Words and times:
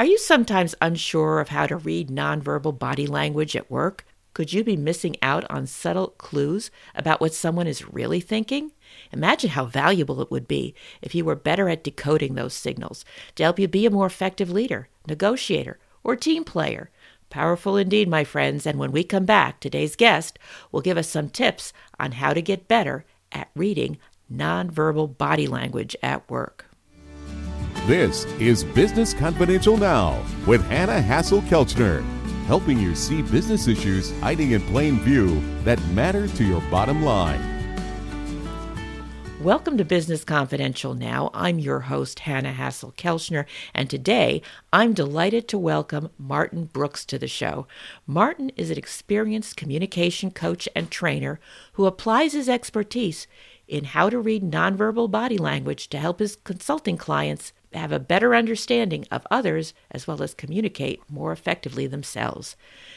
Are 0.00 0.06
you 0.06 0.16
sometimes 0.16 0.74
unsure 0.80 1.40
of 1.40 1.50
how 1.50 1.66
to 1.66 1.76
read 1.76 2.08
nonverbal 2.08 2.78
body 2.78 3.06
language 3.06 3.54
at 3.54 3.70
work? 3.70 4.06
Could 4.32 4.50
you 4.50 4.64
be 4.64 4.74
missing 4.74 5.14
out 5.20 5.44
on 5.50 5.66
subtle 5.66 6.14
clues 6.16 6.70
about 6.94 7.20
what 7.20 7.34
someone 7.34 7.66
is 7.66 7.92
really 7.92 8.20
thinking? 8.20 8.72
Imagine 9.12 9.50
how 9.50 9.66
valuable 9.66 10.22
it 10.22 10.30
would 10.30 10.48
be 10.48 10.74
if 11.02 11.14
you 11.14 11.26
were 11.26 11.36
better 11.36 11.68
at 11.68 11.84
decoding 11.84 12.34
those 12.34 12.54
signals 12.54 13.04
to 13.34 13.42
help 13.42 13.58
you 13.58 13.68
be 13.68 13.84
a 13.84 13.90
more 13.90 14.06
effective 14.06 14.50
leader, 14.50 14.88
negotiator, 15.06 15.78
or 16.02 16.16
team 16.16 16.44
player. 16.44 16.88
Powerful 17.28 17.76
indeed, 17.76 18.08
my 18.08 18.24
friends. 18.24 18.66
And 18.66 18.78
when 18.78 18.92
we 18.92 19.04
come 19.04 19.26
back, 19.26 19.60
today's 19.60 19.96
guest 19.96 20.38
will 20.72 20.80
give 20.80 20.96
us 20.96 21.10
some 21.10 21.28
tips 21.28 21.74
on 21.98 22.12
how 22.12 22.32
to 22.32 22.40
get 22.40 22.68
better 22.68 23.04
at 23.32 23.50
reading 23.54 23.98
nonverbal 24.32 25.18
body 25.18 25.46
language 25.46 25.94
at 26.02 26.26
work. 26.30 26.69
This 27.86 28.26
is 28.38 28.62
Business 28.62 29.14
Confidential 29.14 29.78
Now 29.78 30.22
with 30.46 30.62
Hanna 30.68 31.00
Hasl-Kelchner, 31.00 32.04
helping 32.44 32.78
you 32.78 32.94
see 32.94 33.22
business 33.22 33.66
issues 33.68 34.12
hiding 34.20 34.50
in 34.50 34.60
plain 34.60 35.00
view 35.00 35.42
that 35.64 35.82
matter 35.86 36.28
to 36.28 36.44
your 36.44 36.60
bottom 36.70 37.02
line. 37.02 37.40
Welcome 39.40 39.78
to 39.78 39.84
Business 39.86 40.24
Confidential 40.24 40.92
Now. 40.92 41.30
I'm 41.32 41.58
your 41.58 41.80
host, 41.80 42.20
Hanna 42.20 42.52
Hasl-Kelchner, 42.52 43.46
and 43.74 43.88
today 43.88 44.42
I'm 44.74 44.92
delighted 44.92 45.48
to 45.48 45.58
welcome 45.58 46.10
Martin 46.18 46.66
Brooks 46.66 47.06
to 47.06 47.18
the 47.18 47.28
show. 47.28 47.66
Martin 48.06 48.50
is 48.56 48.70
an 48.70 48.76
experienced 48.76 49.56
communication 49.56 50.30
coach 50.30 50.68
and 50.76 50.90
trainer 50.90 51.40
who 51.72 51.86
applies 51.86 52.34
his 52.34 52.48
expertise 52.48 53.26
in 53.66 53.84
how 53.84 54.10
to 54.10 54.20
read 54.20 54.42
nonverbal 54.42 55.10
body 55.10 55.38
language 55.38 55.88
to 55.88 55.98
help 55.98 56.18
his 56.18 56.36
consulting 56.36 56.98
clients 56.98 57.54
have 57.72 57.92
a 57.92 58.00
better 58.00 58.34
understanding 58.34 59.06
of 59.10 59.26
others 59.30 59.74
as 59.90 60.06
well 60.06 60.22
as 60.22 60.34
communicate 60.34 61.02
more 61.08 61.32
effectively 61.32 61.86
themselves. 61.86 62.56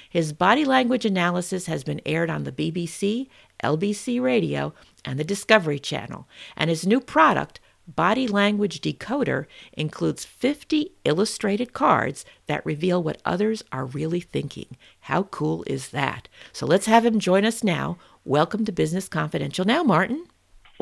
His 0.10 0.34
body 0.34 0.66
language 0.66 1.06
analysis 1.06 1.68
has 1.68 1.84
been 1.84 2.02
aired 2.06 2.30
on 2.30 2.44
the 2.44 2.52
BBC, 2.52 3.28
LBC 3.64 4.22
Radio, 4.22 4.74
and 5.06 5.20
the 5.20 5.24
Discovery 5.24 5.80
Channel, 5.80 6.28
and 6.56 6.70
his 6.70 6.86
new 6.86 7.00
product, 7.00 7.60
Body 7.88 8.28
Language 8.28 8.80
Decoder, 8.82 9.46
includes 9.74 10.24
50 10.24 10.94
illustrated 11.04 11.74
cards 11.74 12.24
that 12.48 12.66
reveal 12.66 13.04
what 13.04 13.22
others 13.26 13.64
are 13.72 13.86
really 13.86 14.22
thinking. 14.22 14.78
How 15.02 15.24
cool 15.24 15.64
is 15.68 15.90
that? 15.90 16.30
So 16.54 16.66
let's 16.66 16.86
have 16.86 17.06
him 17.06 17.20
join 17.20 17.44
us 17.44 17.64
now. 17.64 17.98
Welcome 18.24 18.64
to 18.66 18.72
Business 18.72 19.10
Confidential 19.10 19.66
now, 19.66 19.84
Martin. 19.84 20.26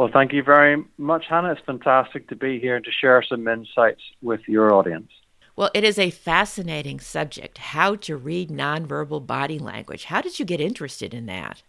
Well, 0.02 0.10
thank 0.12 0.34
you 0.34 0.42
very 0.42 0.84
much, 0.98 1.26
Hanna. 1.30 1.52
It's 1.52 1.62
fantastic 1.64 2.28
to 2.30 2.36
be 2.36 2.60
here 2.60 2.78
and 2.78 2.86
to 2.86 2.92
share 2.92 3.22
some 3.22 3.48
insights 3.48 4.02
with 4.24 4.42
your 4.48 4.74
audience. 4.74 5.12
Well, 5.56 5.70
it 5.76 5.84
is 5.84 6.00
a 6.00 6.10
fascinating 6.10 7.00
subject 7.00 7.60
how 7.60 7.98
to 7.98 8.18
read 8.18 8.50
nonverbal 8.50 9.28
body 9.28 9.60
language. 9.60 10.06
How 10.06 10.22
did 10.22 10.40
you 10.40 10.46
get 10.46 10.60
interested 10.60 11.14
in 11.14 11.28
that? 11.28 11.62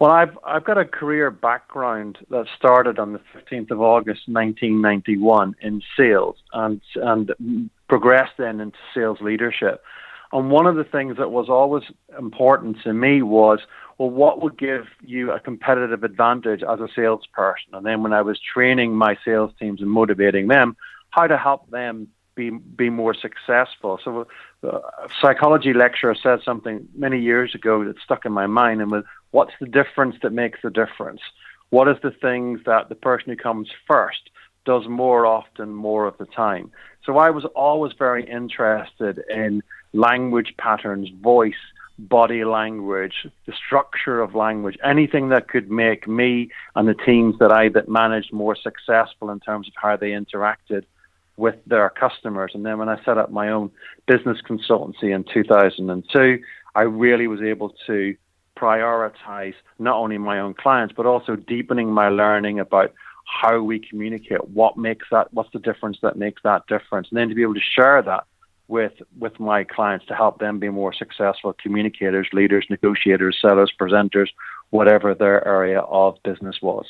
Well, 0.00 0.10
I've 0.10 0.36
I've 0.44 0.64
got 0.64 0.78
a 0.78 0.84
career 0.84 1.30
background 1.30 2.18
that 2.30 2.46
started 2.58 2.98
on 2.98 3.12
the 3.12 3.20
15th 3.32 3.70
of 3.70 3.80
August 3.80 4.22
1991 4.26 5.54
in 5.60 5.80
sales 5.96 6.38
and 6.52 6.80
and 6.96 7.70
progressed 7.88 8.32
then 8.36 8.58
into 8.58 8.78
sales 8.92 9.20
leadership. 9.20 9.84
And 10.32 10.50
one 10.50 10.66
of 10.66 10.76
the 10.76 10.84
things 10.84 11.16
that 11.16 11.30
was 11.30 11.48
always 11.48 11.84
important 12.18 12.82
to 12.84 12.92
me 12.92 13.22
was 13.22 13.60
well, 13.98 14.10
what 14.10 14.40
would 14.40 14.56
give 14.56 14.86
you 15.04 15.30
a 15.30 15.38
competitive 15.38 16.04
advantage 16.04 16.62
as 16.62 16.80
a 16.80 16.88
salesperson? 16.94 17.74
And 17.74 17.84
then 17.84 18.02
when 18.02 18.14
I 18.14 18.22
was 18.22 18.40
training 18.40 18.94
my 18.94 19.18
sales 19.22 19.52
teams 19.58 19.82
and 19.82 19.90
motivating 19.90 20.48
them, 20.48 20.74
how 21.10 21.26
to 21.26 21.36
help 21.36 21.68
them 21.70 22.08
be 22.34 22.50
be 22.50 22.88
more 22.88 23.12
successful. 23.12 24.00
So, 24.02 24.26
uh, 24.64 24.78
a 24.78 25.08
psychology 25.20 25.74
lecturer 25.74 26.14
said 26.14 26.40
something 26.42 26.88
many 26.94 27.20
years 27.20 27.54
ago 27.54 27.84
that 27.84 27.98
stuck 27.98 28.24
in 28.24 28.32
my 28.32 28.46
mind, 28.46 28.80
and 28.80 28.90
was, 28.90 29.04
"What's 29.32 29.52
the 29.60 29.66
difference 29.66 30.16
that 30.22 30.32
makes 30.32 30.62
the 30.62 30.70
difference? 30.70 31.20
What 31.68 31.86
is 31.88 31.98
the 32.00 32.10
things 32.10 32.60
that 32.64 32.88
the 32.88 32.94
person 32.94 33.30
who 33.30 33.36
comes 33.36 33.68
first 33.86 34.30
does 34.64 34.88
more 34.88 35.26
often, 35.26 35.74
more 35.74 36.06
of 36.06 36.16
the 36.18 36.26
time?" 36.26 36.70
So, 37.04 37.18
I 37.18 37.30
was 37.30 37.44
always 37.66 37.92
very 37.92 38.24
interested 38.24 39.22
in 39.28 39.62
language 39.92 40.54
patterns, 40.58 41.08
voice 41.20 41.54
body 41.98 42.44
language, 42.44 43.26
the 43.46 43.52
structure 43.52 44.20
of 44.20 44.34
language, 44.34 44.78
anything 44.82 45.28
that 45.28 45.48
could 45.48 45.70
make 45.70 46.08
me 46.08 46.48
and 46.74 46.88
the 46.88 46.94
teams 46.94 47.38
that 47.38 47.52
I 47.52 47.68
that 47.70 47.88
managed 47.88 48.32
more 48.32 48.56
successful 48.56 49.30
in 49.30 49.40
terms 49.40 49.68
of 49.68 49.74
how 49.76 49.96
they 49.96 50.10
interacted 50.10 50.84
with 51.36 51.56
their 51.66 51.90
customers. 51.90 52.52
And 52.54 52.64
then 52.64 52.78
when 52.78 52.88
I 52.88 53.02
set 53.04 53.18
up 53.18 53.30
my 53.30 53.50
own 53.50 53.70
business 54.06 54.38
consultancy 54.48 55.14
in 55.14 55.24
2002, 55.24 56.42
I 56.74 56.82
really 56.82 57.26
was 57.26 57.42
able 57.42 57.74
to 57.86 58.16
prioritize 58.56 59.54
not 59.78 59.96
only 59.96 60.18
my 60.18 60.38
own 60.38 60.54
clients 60.54 60.92
but 60.94 61.06
also 61.06 61.34
deepening 61.34 61.90
my 61.90 62.08
learning 62.08 62.60
about 62.60 62.92
how 63.24 63.62
we 63.62 63.78
communicate, 63.78 64.48
what 64.48 64.76
makes 64.76 65.06
that, 65.10 65.32
what's 65.32 65.52
the 65.52 65.58
difference 65.58 65.98
that 66.02 66.16
makes 66.16 66.42
that 66.42 66.66
difference, 66.66 67.08
and 67.10 67.18
then 67.18 67.28
to 67.28 67.34
be 67.34 67.42
able 67.42 67.54
to 67.54 67.60
share 67.60 68.02
that 68.02 68.24
with 68.70 68.92
with 69.18 69.38
my 69.38 69.64
clients 69.64 70.06
to 70.06 70.14
help 70.14 70.38
them 70.38 70.58
be 70.58 70.68
more 70.68 70.94
successful 70.94 71.54
communicators, 71.60 72.28
leaders, 72.32 72.66
negotiators, 72.70 73.36
sellers, 73.40 73.72
presenters, 73.78 74.28
whatever 74.70 75.14
their 75.14 75.46
area 75.46 75.80
of 75.80 76.16
business 76.22 76.56
was. 76.62 76.86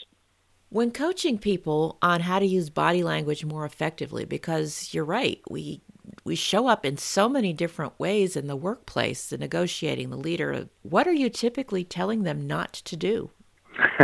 When 0.68 0.92
coaching 0.92 1.38
people 1.38 1.98
on 2.00 2.20
how 2.20 2.38
to 2.38 2.46
use 2.46 2.70
body 2.70 3.02
language 3.02 3.44
more 3.44 3.64
effectively, 3.64 4.24
because 4.24 4.90
you're 4.92 5.04
right, 5.04 5.40
we 5.48 5.80
we 6.22 6.36
show 6.36 6.68
up 6.68 6.84
in 6.84 6.96
so 6.96 7.28
many 7.28 7.52
different 7.52 7.98
ways 7.98 8.36
in 8.36 8.46
the 8.46 8.56
workplace, 8.56 9.28
the 9.28 9.38
negotiating, 9.38 10.10
the 10.10 10.16
leader. 10.16 10.68
What 10.82 11.08
are 11.08 11.12
you 11.12 11.30
typically 11.30 11.82
telling 11.82 12.22
them 12.22 12.46
not 12.46 12.72
to 12.74 12.96
do? 12.96 13.30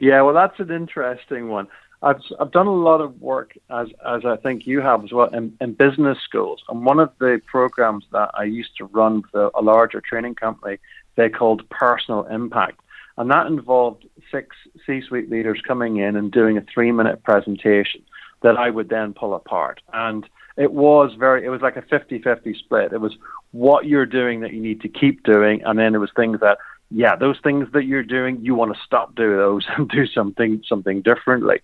yeah, 0.00 0.22
well, 0.22 0.34
that's 0.34 0.58
an 0.58 0.70
interesting 0.70 1.48
one. 1.48 1.68
I've 2.04 2.20
I've 2.38 2.52
done 2.52 2.66
a 2.66 2.74
lot 2.74 3.00
of 3.00 3.20
work 3.20 3.56
as 3.70 3.88
as 4.06 4.24
I 4.26 4.36
think 4.36 4.66
you 4.66 4.80
have 4.82 5.04
as 5.04 5.12
well 5.12 5.28
in, 5.34 5.56
in 5.60 5.72
business 5.72 6.18
schools. 6.22 6.62
And 6.68 6.84
one 6.84 7.00
of 7.00 7.10
the 7.18 7.40
programs 7.46 8.04
that 8.12 8.30
I 8.34 8.44
used 8.44 8.76
to 8.76 8.84
run 8.84 9.22
for 9.32 9.50
a 9.54 9.62
larger 9.62 10.02
training 10.02 10.34
company, 10.34 10.78
they 11.16 11.30
called 11.30 11.68
Personal 11.70 12.24
Impact, 12.24 12.78
and 13.16 13.30
that 13.30 13.46
involved 13.46 14.06
six 14.30 14.54
C-suite 14.86 15.30
leaders 15.30 15.62
coming 15.66 15.96
in 15.96 16.14
and 16.14 16.30
doing 16.30 16.58
a 16.58 16.66
three-minute 16.72 17.22
presentation 17.22 18.02
that 18.42 18.58
I 18.58 18.68
would 18.68 18.90
then 18.90 19.14
pull 19.14 19.34
apart. 19.34 19.80
And 19.94 20.28
it 20.58 20.72
was 20.72 21.14
very 21.18 21.46
it 21.46 21.48
was 21.48 21.62
like 21.62 21.76
a 21.76 21.82
50-50 21.82 22.58
split. 22.58 22.92
It 22.92 23.00
was 23.00 23.16
what 23.52 23.86
you're 23.86 24.04
doing 24.04 24.40
that 24.40 24.52
you 24.52 24.60
need 24.60 24.82
to 24.82 24.88
keep 24.88 25.22
doing, 25.22 25.62
and 25.64 25.78
then 25.78 25.94
it 25.94 25.98
was 25.98 26.10
things 26.14 26.40
that 26.40 26.58
yeah, 26.90 27.16
those 27.16 27.38
things 27.42 27.66
that 27.72 27.86
you're 27.86 28.04
doing, 28.04 28.44
you 28.44 28.54
want 28.54 28.74
to 28.74 28.80
stop 28.84 29.14
doing 29.14 29.38
those 29.38 29.64
and 29.76 29.88
do 29.88 30.06
something 30.06 30.62
something 30.68 31.00
differently. 31.00 31.62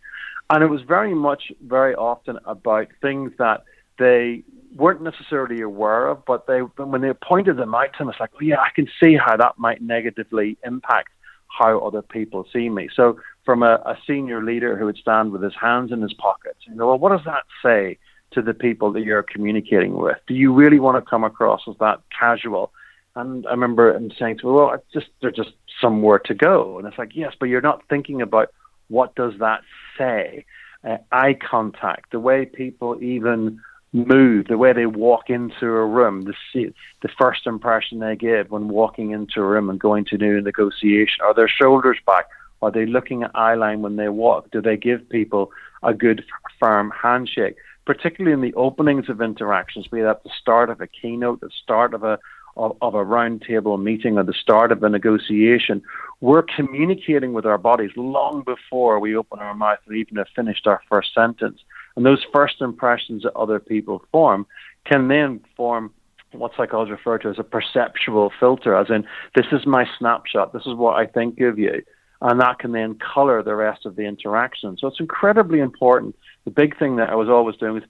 And 0.50 0.64
it 0.64 0.66
was 0.66 0.82
very 0.82 1.14
much, 1.14 1.52
very 1.64 1.94
often 1.94 2.38
about 2.44 2.88
things 3.00 3.32
that 3.38 3.64
they 3.98 4.42
weren't 4.74 5.02
necessarily 5.02 5.60
aware 5.60 6.08
of, 6.08 6.24
but 6.24 6.46
they 6.46 6.60
when 6.60 7.00
they 7.00 7.12
pointed 7.12 7.56
them 7.56 7.74
out 7.74 7.92
to 7.92 7.98
them, 8.00 8.08
it's 8.08 8.20
like, 8.20 8.30
oh, 8.34 8.42
yeah, 8.42 8.60
I 8.60 8.70
can 8.74 8.88
see 9.00 9.16
how 9.16 9.36
that 9.36 9.58
might 9.58 9.80
negatively 9.80 10.58
impact 10.64 11.10
how 11.46 11.78
other 11.80 12.02
people 12.02 12.46
see 12.52 12.68
me. 12.68 12.88
So 12.94 13.18
from 13.44 13.62
a, 13.62 13.74
a 13.86 13.98
senior 14.06 14.42
leader 14.42 14.76
who 14.76 14.86
would 14.86 14.96
stand 14.96 15.32
with 15.32 15.42
his 15.42 15.54
hands 15.60 15.92
in 15.92 16.00
his 16.02 16.12
pockets, 16.14 16.58
you 16.66 16.74
know, 16.74 16.88
well, 16.88 16.98
what 16.98 17.10
does 17.10 17.24
that 17.26 17.44
say 17.62 17.98
to 18.32 18.42
the 18.42 18.54
people 18.54 18.92
that 18.92 19.02
you're 19.02 19.22
communicating 19.22 19.96
with? 19.96 20.18
Do 20.26 20.34
you 20.34 20.52
really 20.52 20.78
want 20.78 21.02
to 21.02 21.08
come 21.08 21.24
across 21.24 21.62
as 21.68 21.74
that 21.80 22.00
casual? 22.16 22.72
And 23.16 23.46
I 23.46 23.50
remember 23.50 23.94
him 23.94 24.10
saying 24.18 24.38
to 24.38 24.46
me, 24.46 24.52
well, 24.52 24.72
it's 24.72 24.92
just 24.92 25.08
there's 25.20 25.34
just 25.34 25.52
somewhere 25.80 26.20
to 26.20 26.34
go. 26.34 26.78
And 26.78 26.86
it's 26.86 26.98
like, 26.98 27.14
yes, 27.14 27.34
but 27.38 27.48
you're 27.48 27.60
not 27.60 27.82
thinking 27.88 28.22
about 28.22 28.52
what 28.90 29.14
does 29.14 29.32
that 29.38 29.62
say? 29.96 30.44
Uh, 30.82 30.98
eye 31.12 31.34
contact, 31.34 32.10
the 32.10 32.20
way 32.20 32.44
people 32.46 33.02
even 33.02 33.60
move, 33.92 34.46
the 34.48 34.56
way 34.56 34.72
they 34.72 34.86
walk 34.86 35.28
into 35.28 35.66
a 35.66 35.86
room, 35.86 36.22
the 36.22 36.72
the 37.02 37.08
first 37.18 37.46
impression 37.46 37.98
they 37.98 38.16
give 38.16 38.50
when 38.50 38.68
walking 38.68 39.10
into 39.10 39.40
a 39.40 39.46
room 39.46 39.68
and 39.68 39.78
going 39.78 40.04
to 40.06 40.16
do 40.16 40.38
a 40.38 40.40
negotiation. 40.40 41.22
Are 41.22 41.34
their 41.34 41.48
shoulders 41.48 41.98
back? 42.06 42.26
Are 42.62 42.70
they 42.70 42.86
looking 42.86 43.22
at 43.22 43.30
eye 43.34 43.54
line 43.54 43.82
when 43.82 43.96
they 43.96 44.08
walk? 44.08 44.50
Do 44.50 44.60
they 44.60 44.76
give 44.76 45.08
people 45.08 45.50
a 45.82 45.94
good 45.94 46.24
firm 46.58 46.92
handshake? 47.02 47.56
Particularly 47.86 48.32
in 48.32 48.42
the 48.42 48.54
openings 48.54 49.08
of 49.08 49.20
interactions, 49.20 49.88
be 49.88 50.02
that 50.02 50.22
the 50.22 50.30
start 50.40 50.70
of 50.70 50.80
a 50.80 50.86
keynote, 50.86 51.40
the 51.40 51.50
start 51.62 51.94
of 51.94 52.04
a 52.04 52.18
of, 52.56 52.76
of 52.80 52.94
a 52.94 53.04
roundtable 53.04 53.80
meeting 53.80 54.18
or 54.18 54.24
the 54.24 54.32
start 54.32 54.72
of 54.72 54.82
a 54.82 54.88
negotiation, 54.88 55.82
we're 56.20 56.42
communicating 56.42 57.32
with 57.32 57.46
our 57.46 57.58
bodies 57.58 57.90
long 57.96 58.42
before 58.44 59.00
we 59.00 59.16
open 59.16 59.38
our 59.38 59.54
mouth 59.54 59.78
and 59.86 59.96
even 59.96 60.16
have 60.16 60.28
finished 60.34 60.66
our 60.66 60.82
first 60.88 61.14
sentence. 61.14 61.60
And 61.96 62.04
those 62.04 62.24
first 62.32 62.60
impressions 62.60 63.22
that 63.22 63.34
other 63.34 63.58
people 63.58 64.02
form 64.12 64.46
can 64.84 65.08
then 65.08 65.40
form 65.56 65.92
what 66.32 66.52
psychologists 66.56 66.98
refer 66.98 67.18
to 67.18 67.28
as 67.28 67.38
a 67.38 67.44
perceptual 67.44 68.30
filter, 68.38 68.76
as 68.76 68.88
in, 68.88 69.04
this 69.34 69.46
is 69.52 69.66
my 69.66 69.86
snapshot, 69.98 70.52
this 70.52 70.66
is 70.66 70.74
what 70.74 70.96
I 70.96 71.06
think 71.06 71.40
of 71.40 71.58
you. 71.58 71.82
And 72.22 72.40
that 72.40 72.58
can 72.58 72.72
then 72.72 72.96
color 72.96 73.42
the 73.42 73.54
rest 73.54 73.86
of 73.86 73.96
the 73.96 74.02
interaction. 74.02 74.76
So 74.76 74.86
it's 74.86 75.00
incredibly 75.00 75.58
important. 75.58 76.14
The 76.44 76.50
big 76.50 76.78
thing 76.78 76.96
that 76.96 77.10
I 77.10 77.14
was 77.14 77.28
always 77.28 77.56
doing 77.56 77.72
was 77.72 77.82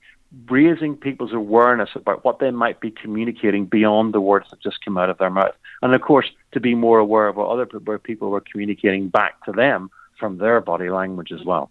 raising 0.49 0.97
people's 0.97 1.32
awareness 1.32 1.91
about 1.94 2.25
what 2.25 2.38
they 2.38 2.50
might 2.50 2.81
be 2.81 2.91
communicating 2.91 3.67
beyond 3.67 4.15
the 4.15 4.21
words 4.21 4.47
that 4.50 4.61
just 4.61 4.85
come 4.85 4.97
out 4.97 5.11
of 5.11 5.19
their 5.19 5.31
mouth. 5.31 5.55
And 5.82 5.94
of 5.94 6.00
course, 6.03 6.27
to 6.53 6.61
be 6.61 6.75
more 6.75 6.99
aware 6.99 7.29
of 7.29 7.37
what 7.37 7.49
other 7.49 7.67
where 7.85 7.99
people 7.99 8.31
were 8.31 8.41
communicating 8.41 9.09
back 9.09 9.44
to 9.44 9.53
them 9.53 9.91
from 10.19 10.38
their 10.38 10.61
body 10.61 10.91
language 10.91 11.32
as 11.32 11.44
well. 11.44 11.71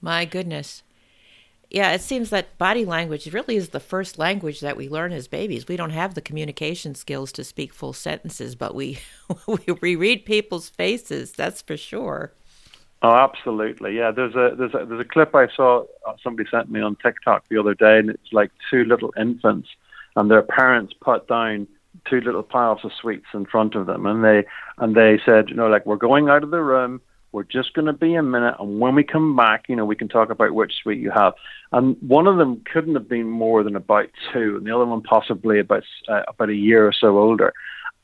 My 0.00 0.24
goodness. 0.24 0.82
Yeah, 1.70 1.92
it 1.92 2.00
seems 2.00 2.30
that 2.30 2.58
body 2.58 2.84
language 2.84 3.32
really 3.32 3.54
is 3.54 3.68
the 3.68 3.78
first 3.78 4.18
language 4.18 4.60
that 4.60 4.76
we 4.76 4.88
learn 4.88 5.12
as 5.12 5.28
babies. 5.28 5.68
We 5.68 5.76
don't 5.76 5.90
have 5.90 6.14
the 6.14 6.20
communication 6.20 6.96
skills 6.96 7.30
to 7.32 7.44
speak 7.44 7.72
full 7.72 7.92
sentences, 7.92 8.56
but 8.56 8.74
we 8.74 8.98
we 9.80 9.94
read 9.94 10.24
people's 10.24 10.68
faces. 10.68 11.32
That's 11.32 11.62
for 11.62 11.76
sure. 11.76 12.32
Oh, 13.02 13.14
absolutely. 13.14 13.96
Yeah, 13.96 14.10
there's 14.10 14.34
a 14.34 14.54
there's 14.56 14.74
a 14.74 14.84
there's 14.84 15.00
a 15.00 15.04
clip 15.04 15.34
I 15.34 15.48
saw 15.48 15.84
uh, 16.06 16.14
somebody 16.22 16.48
sent 16.50 16.70
me 16.70 16.80
on 16.80 16.96
TikTok 16.96 17.44
the 17.48 17.58
other 17.58 17.74
day, 17.74 17.98
and 17.98 18.10
it's 18.10 18.32
like 18.32 18.50
two 18.70 18.84
little 18.84 19.12
infants, 19.18 19.68
and 20.16 20.30
their 20.30 20.42
parents 20.42 20.92
put 21.00 21.26
down 21.26 21.66
two 22.08 22.20
little 22.20 22.42
piles 22.42 22.80
of 22.84 22.92
sweets 23.00 23.26
in 23.32 23.46
front 23.46 23.74
of 23.74 23.86
them, 23.86 24.04
and 24.04 24.22
they 24.22 24.44
and 24.78 24.94
they 24.94 25.18
said, 25.24 25.48
you 25.48 25.54
know, 25.54 25.68
like 25.68 25.86
we're 25.86 25.96
going 25.96 26.28
out 26.28 26.44
of 26.44 26.50
the 26.50 26.62
room 26.62 27.00
we're 27.32 27.44
just 27.44 27.74
going 27.74 27.86
to 27.86 27.92
be 27.92 28.14
a 28.14 28.22
minute, 28.22 28.56
and 28.58 28.80
when 28.80 28.94
we 28.94 29.04
come 29.04 29.36
back, 29.36 29.66
you 29.68 29.76
know, 29.76 29.84
we 29.84 29.94
can 29.94 30.08
talk 30.08 30.30
about 30.30 30.54
which 30.54 30.74
sweet 30.82 30.98
you 30.98 31.10
have. 31.10 31.34
And 31.72 31.96
one 32.00 32.26
of 32.26 32.38
them 32.38 32.62
couldn't 32.72 32.94
have 32.94 33.08
been 33.08 33.28
more 33.28 33.62
than 33.62 33.76
about 33.76 34.08
two, 34.32 34.56
and 34.56 34.66
the 34.66 34.74
other 34.74 34.86
one 34.86 35.02
possibly 35.02 35.60
about 35.60 35.84
uh, 36.08 36.22
about 36.26 36.50
a 36.50 36.54
year 36.54 36.86
or 36.86 36.92
so 36.92 37.18
older. 37.18 37.52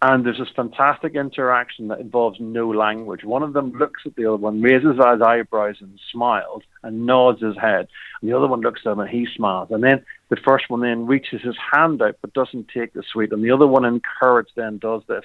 And 0.03 0.27
there's 0.27 0.39
this 0.39 0.49
fantastic 0.55 1.15
interaction 1.15 1.89
that 1.89 2.01
involves 2.01 2.39
no 2.39 2.69
language. 2.69 3.25
One 3.25 3.43
of 3.43 3.55
them 3.55 3.73
looks 3.73 4.03
at 4.05 4.15
the 4.15 4.27
other 4.27 4.37
one, 4.37 4.61
raises 4.61 4.97
his 4.97 5.23
eyebrows 5.23 5.77
and 5.81 5.99
smiles, 6.13 6.63
and 6.83 7.07
nods 7.07 7.41
his 7.41 7.57
head. 7.57 7.89
And 8.21 8.31
the 8.31 8.37
other 8.37 8.47
one 8.47 8.61
looks 8.61 8.83
at 8.85 8.93
him 8.93 9.01
and 9.01 9.09
he 9.09 9.27
smiles. 9.35 9.69
And 9.71 9.83
then 9.83 10.05
the 10.29 10.37
first 10.37 10.69
one 10.69 10.83
then 10.83 11.07
reaches 11.07 11.41
his 11.41 11.57
hand 11.73 12.03
out 12.03 12.17
but 12.21 12.35
doesn't 12.35 12.69
take 12.69 12.93
the 12.93 13.03
sweet. 13.11 13.33
And 13.33 13.43
the 13.43 13.51
other 13.51 13.67
one, 13.67 13.87
encouraged, 13.87 14.53
then 14.55 14.77
does 14.77 15.01
this. 15.09 15.25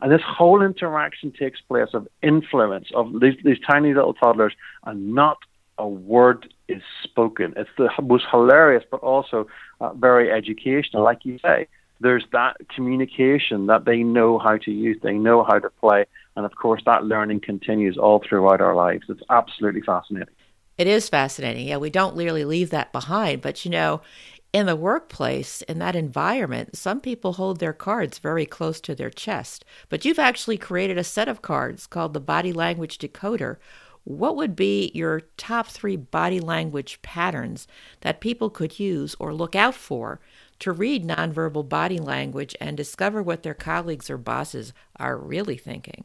And 0.00 0.12
this 0.12 0.22
whole 0.24 0.62
interaction 0.62 1.32
takes 1.32 1.60
place 1.60 1.90
of 1.92 2.06
influence 2.22 2.88
of 2.94 3.20
these, 3.20 3.34
these 3.44 3.58
tiny 3.66 3.92
little 3.92 4.14
toddlers, 4.14 4.54
and 4.84 5.14
not 5.14 5.38
a 5.78 5.88
word 5.88 6.52
is 6.68 6.82
spoken. 7.02 7.54
It's 7.56 7.70
the 7.76 7.90
most 8.00 8.26
hilarious, 8.30 8.84
but 8.88 9.00
also 9.00 9.48
uh, 9.80 9.92
very 9.94 10.30
educational. 10.30 11.02
Like 11.02 11.24
you 11.24 11.40
say, 11.40 11.66
there's 12.02 12.24
that 12.32 12.56
communication 12.74 13.66
that 13.66 13.84
they 13.84 14.02
know 14.02 14.38
how 14.38 14.56
to 14.58 14.70
use, 14.70 14.98
they 15.02 15.14
know 15.14 15.44
how 15.44 15.58
to 15.58 15.70
play, 15.70 16.04
and 16.36 16.44
of 16.44 16.54
course, 16.56 16.82
that 16.84 17.04
learning 17.04 17.40
continues 17.40 17.96
all 17.96 18.22
throughout 18.26 18.60
our 18.60 18.74
lives. 18.74 19.04
It's 19.08 19.22
absolutely 19.30 19.82
fascinating. 19.82 20.34
It 20.78 20.86
is 20.86 21.08
fascinating. 21.08 21.68
Yeah, 21.68 21.76
we 21.76 21.90
don't 21.90 22.16
really 22.16 22.44
leave 22.44 22.70
that 22.70 22.92
behind, 22.92 23.42
but 23.42 23.64
you 23.64 23.70
know, 23.70 24.00
in 24.52 24.66
the 24.66 24.76
workplace, 24.76 25.62
in 25.62 25.78
that 25.78 25.96
environment, 25.96 26.76
some 26.76 27.00
people 27.00 27.34
hold 27.34 27.58
their 27.58 27.72
cards 27.72 28.18
very 28.18 28.44
close 28.44 28.80
to 28.82 28.94
their 28.94 29.10
chest. 29.10 29.64
But 29.88 30.04
you've 30.04 30.18
actually 30.18 30.58
created 30.58 30.98
a 30.98 31.04
set 31.04 31.28
of 31.28 31.40
cards 31.40 31.86
called 31.86 32.12
the 32.12 32.20
Body 32.20 32.52
Language 32.52 32.98
Decoder. 32.98 33.56
What 34.04 34.36
would 34.36 34.56
be 34.56 34.90
your 34.94 35.20
top 35.36 35.68
three 35.68 35.96
body 35.96 36.40
language 36.40 37.00
patterns 37.02 37.66
that 38.00 38.20
people 38.20 38.50
could 38.50 38.78
use 38.78 39.14
or 39.18 39.32
look 39.32 39.54
out 39.54 39.74
for 39.74 40.20
to 40.62 40.72
read 40.72 41.04
nonverbal 41.04 41.68
body 41.68 41.98
language 41.98 42.54
and 42.60 42.76
discover 42.76 43.22
what 43.22 43.42
their 43.42 43.54
colleagues 43.54 44.08
or 44.08 44.16
bosses 44.16 44.72
are 44.96 45.16
really 45.16 45.56
thinking? 45.56 46.04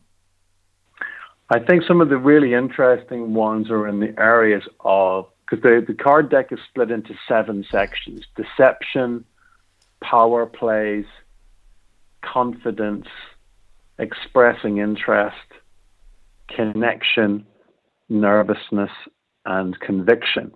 I 1.50 1.60
think 1.60 1.84
some 1.88 2.02
of 2.02 2.10
the 2.10 2.18
really 2.18 2.54
interesting 2.54 3.34
ones 3.34 3.70
are 3.70 3.88
in 3.88 4.00
the 4.00 4.14
areas 4.20 4.64
of 4.82 5.28
because 5.46 5.64
the, 5.64 5.86
the 5.88 5.94
card 5.94 6.30
deck 6.30 6.52
is 6.52 6.60
split 6.70 6.92
into 6.92 7.14
seven 7.28 7.66
sections 7.72 8.26
deception, 8.36 9.24
power 10.02 10.46
plays, 10.46 11.06
confidence, 12.22 13.08
expressing 14.00 14.80
interest, 14.80 15.38
connection, 16.50 17.46
nervousness, 18.10 18.92
and 19.46 19.80
conviction. 19.80 20.52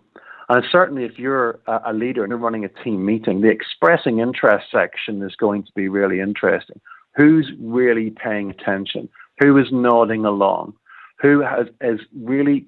And 0.51 0.65
certainly, 0.69 1.05
if 1.05 1.17
you're 1.17 1.59
a 1.67 1.93
leader 1.93 2.23
and 2.23 2.29
you're 2.29 2.37
running 2.37 2.65
a 2.65 2.83
team 2.83 3.05
meeting, 3.05 3.39
the 3.39 3.49
expressing 3.49 4.19
interest 4.19 4.67
section 4.69 5.23
is 5.23 5.35
going 5.35 5.63
to 5.63 5.71
be 5.75 5.87
really 5.87 6.19
interesting. 6.19 6.81
Who's 7.15 7.49
really 7.59 8.09
paying 8.09 8.49
attention? 8.49 9.07
Who 9.41 9.57
is 9.57 9.67
nodding 9.71 10.25
along? 10.25 10.73
who 11.21 11.41
has, 11.41 11.67
is 11.81 11.99
really 12.19 12.65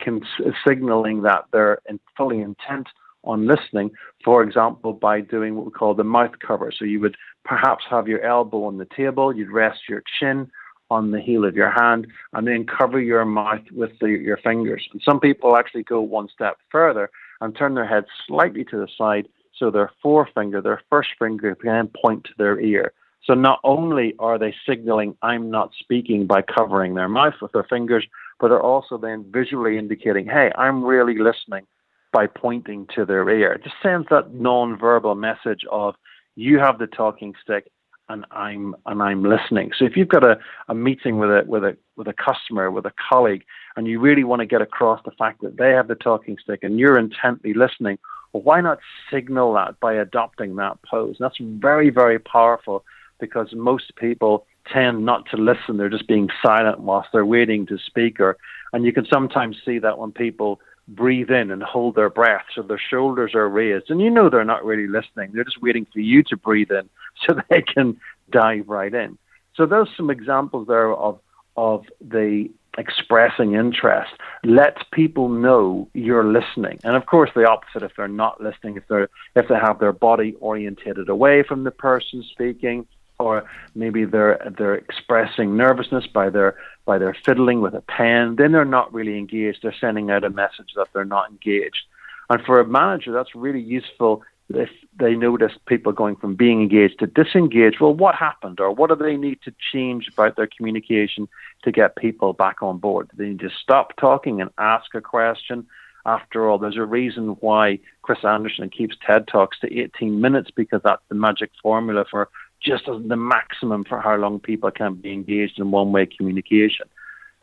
signaling 0.68 1.24
that 1.24 1.46
they're 1.52 1.80
in 1.90 2.00
fully 2.16 2.40
intent 2.40 2.88
on 3.24 3.48
listening, 3.48 3.90
for 4.24 4.44
example, 4.44 4.94
by 4.94 5.22
doing 5.22 5.56
what 5.56 5.66
we 5.66 5.72
call 5.72 5.94
the 5.94 6.04
mouth 6.04 6.34
cover. 6.46 6.72
So 6.78 6.86
you 6.86 7.00
would 7.00 7.16
perhaps 7.46 7.84
have 7.90 8.08
your 8.08 8.22
elbow 8.22 8.66
on 8.66 8.78
the 8.78 8.88
table, 8.96 9.36
you'd 9.36 9.52
rest 9.52 9.82
your 9.90 10.04
chin 10.20 10.52
on 10.92 11.12
the 11.12 11.22
heel 11.22 11.46
of 11.46 11.56
your 11.56 11.72
hand, 11.72 12.06
and 12.34 12.46
then 12.46 12.66
cover 12.66 13.00
your 13.00 13.26
mouth 13.26 13.64
with 13.72 13.92
the, 14.00 14.10
your 14.10 14.38
fingers. 14.38 14.88
And 14.92 15.02
some 15.04 15.20
people 15.20 15.58
actually 15.58 15.84
go 15.84 16.02
one 16.02 16.28
step 16.30 16.58
further 16.70 17.10
and 17.44 17.56
turn 17.56 17.74
their 17.76 17.86
head 17.86 18.06
slightly 18.26 18.64
to 18.64 18.78
the 18.78 18.88
side 18.98 19.28
so 19.58 19.70
their 19.70 19.92
forefinger, 20.02 20.62
their 20.62 20.82
first 20.90 21.10
finger, 21.20 21.56
can 21.56 21.90
point 22.02 22.24
to 22.24 22.32
their 22.38 22.60
ear. 22.60 22.94
So 23.26 23.34
not 23.34 23.60
only 23.64 24.16
are 24.18 24.40
they 24.40 24.56
signaling 24.68 25.16
I'm 25.22 25.52
not 25.52 25.72
speaking 25.78 26.26
by 26.26 26.42
covering 26.42 26.96
their 26.96 27.10
mouth 27.10 27.36
with 27.42 27.52
their 27.52 27.64
fingers, 27.64 28.06
but 28.40 28.48
they're 28.48 28.62
also 28.62 28.98
then 28.98 29.26
visually 29.30 29.78
indicating, 29.78 30.26
hey, 30.26 30.52
I'm 30.58 30.84
really 30.84 31.18
listening 31.18 31.68
by 32.12 32.28
pointing 32.28 32.88
to 32.96 33.06
their 33.06 33.30
ear. 33.30 33.54
It 33.54 33.64
just 33.64 33.76
sends 33.84 34.08
that 34.10 34.34
non-verbal 34.34 35.16
message 35.16 35.62
of 35.72 35.96
you 36.36 36.60
have 36.60 36.80
the 36.80 36.88
talking 36.88 37.34
stick 37.44 37.70
and 38.10 38.26
I'm 38.32 38.76
and 38.86 39.02
I'm 39.02 39.24
listening. 39.24 39.72
So 39.78 39.86
if 39.86 39.96
you've 39.96 40.10
got 40.10 40.24
a, 40.24 40.38
a 40.68 40.76
meeting 40.76 41.20
with 41.20 41.30
a 41.30 41.44
with 41.48 41.64
a 41.64 41.78
with 41.96 42.08
a 42.08 42.14
customer, 42.14 42.70
with 42.70 42.86
a 42.86 42.94
colleague, 43.10 43.44
and 43.76 43.88
you 43.88 44.00
really 44.00 44.24
want 44.24 44.42
to 44.42 44.46
get 44.46 44.62
across 44.62 45.02
the 45.06 45.12
fact 45.12 45.42
that 45.42 45.58
they 45.58 45.72
have 45.72 45.88
the 45.88 45.96
talking 45.96 46.38
stick 46.42 46.60
and 46.64 46.80
you're 46.80 46.98
intently 46.98 47.54
listening, 47.54 47.98
well, 48.34 48.44
why 48.44 48.62
not 48.62 48.80
signal 49.12 49.54
that 49.54 49.80
by 49.80 49.94
adopting 49.94 50.56
that 50.56 50.78
pose? 50.84 51.16
And 51.20 51.26
that's 51.26 51.38
very, 51.40 51.90
very 51.90 52.20
powerful 52.20 52.84
because 53.20 53.54
most 53.54 53.96
people 53.96 54.46
tend 54.72 55.06
not 55.06 55.26
to 55.30 55.38
listen. 55.38 55.78
They're 55.78 55.90
just 55.90 56.08
being 56.08 56.30
silent 56.46 56.80
whilst 56.80 57.10
they're 57.14 57.26
waiting 57.26 57.66
to 57.68 57.78
speak. 57.78 58.20
Or, 58.20 58.38
and 58.74 58.86
you 58.86 58.92
can 58.92 59.06
sometimes 59.06 59.58
see 59.64 59.80
that 59.80 59.98
when 59.98 60.12
people 60.12 60.60
breathe 60.88 61.30
in 61.30 61.52
and 61.52 61.64
hold 61.64 61.96
their 61.96 62.10
breath, 62.10 62.46
so 62.54 62.62
their 62.62 62.82
shoulders 62.90 63.34
are 63.36 63.48
raised, 63.48 63.90
and 63.90 64.02
you 64.02 64.10
know 64.10 64.30
they're 64.30 64.44
not 64.44 64.66
really 64.66 64.88
listening. 64.88 65.32
They're 65.34 65.44
just 65.44 65.62
waiting 65.62 65.88
for 65.92 66.00
you 66.00 66.24
to 66.24 66.38
breathe 66.38 66.72
in 66.72 66.90
so 67.28 67.36
they 67.50 67.62
can 67.62 67.98
dive 68.30 68.68
right 68.68 68.94
in. 68.94 69.18
So 69.56 69.66
there's 69.66 69.90
some 69.96 70.10
examples 70.10 70.68
there 70.68 70.94
of 70.94 71.20
of 71.56 71.86
the 72.02 72.50
expressing 72.78 73.54
interest. 73.54 74.12
Let 74.44 74.78
people 74.92 75.30
know 75.30 75.88
you're 75.94 76.26
listening. 76.26 76.80
And 76.84 76.96
of 76.96 77.06
course 77.06 77.30
the 77.36 77.48
opposite 77.48 77.84
if 77.84 77.92
they're 77.96 78.08
not 78.08 78.42
listening, 78.42 78.78
if 78.78 78.88
they're 78.88 79.10
if 79.36 79.48
they 79.48 79.56
have 79.56 79.80
their 79.80 79.94
body 79.94 80.36
orientated 80.40 81.10
away 81.10 81.44
from 81.44 81.64
the 81.64 81.72
person 81.72 82.24
speaking, 82.32 82.88
or 83.24 83.46
maybe 83.74 84.06
they're 84.06 84.54
they're 84.58 84.76
expressing 84.76 85.56
nervousness 85.56 86.06
by 86.08 86.30
their 86.30 86.56
by 86.86 86.98
their 86.98 87.16
fiddling 87.26 87.62
with 87.62 87.74
a 87.74 87.82
pen, 87.82 88.36
then 88.36 88.52
they're 88.52 88.66
not 88.66 88.94
really 88.94 89.18
engaged. 89.18 89.60
They're 89.62 89.76
sending 89.80 90.12
out 90.12 90.24
a 90.24 90.30
message 90.30 90.72
that 90.76 90.88
they're 90.94 91.06
not 91.06 91.30
engaged. 91.30 91.86
And 92.30 92.42
for 92.44 92.60
a 92.60 92.68
manager, 92.68 93.12
that's 93.12 93.36
really 93.36 93.62
useful 93.62 94.24
if 94.50 94.70
they 95.00 95.16
notice 95.16 95.54
people 95.66 95.92
going 95.92 96.16
from 96.16 96.36
being 96.36 96.62
engaged 96.62 97.00
to 97.00 97.08
disengaged. 97.08 97.80
Well, 97.80 97.94
what 97.94 98.16
happened, 98.16 98.60
or 98.60 98.72
what 98.72 98.90
do 98.90 98.96
they 98.96 99.18
need 99.18 99.40
to 99.44 99.54
change 99.72 100.08
about 100.08 100.36
their 100.36 100.48
communication 100.48 101.28
to 101.64 101.72
get 101.72 101.96
people 101.96 102.34
back 102.34 102.62
on 102.62 102.78
board? 102.78 103.10
Do 103.10 103.18
they 103.18 103.30
need 103.30 103.40
to 103.40 103.50
stop 103.50 103.96
talking 103.98 104.42
and 104.42 104.50
ask 104.58 104.94
a 104.94 105.02
question? 105.02 105.66
After 106.06 106.50
all, 106.50 106.58
there's 106.58 106.78
a 106.78 106.84
reason 106.84 107.38
why 107.40 107.80
Chris 108.02 108.26
Anderson 108.26 108.70
keeps 108.70 108.98
TED 109.06 109.28
Talks 109.28 109.60
to 109.62 109.74
18 109.74 110.20
minutes 110.20 110.52
because 110.52 110.82
that's 110.84 111.02
the 111.08 111.16
magic 111.16 111.52
formula 111.62 112.06
for 112.10 112.30
just 112.64 112.88
as 112.88 113.02
the 113.08 113.16
maximum 113.16 113.84
for 113.84 114.00
how 114.00 114.16
long 114.16 114.40
people 114.40 114.72
can 114.72 114.96
be 114.96 115.12
engaged 115.12 115.60
in 115.60 115.72
one 115.72 115.92
way 115.92 116.06
communication. 116.06 116.88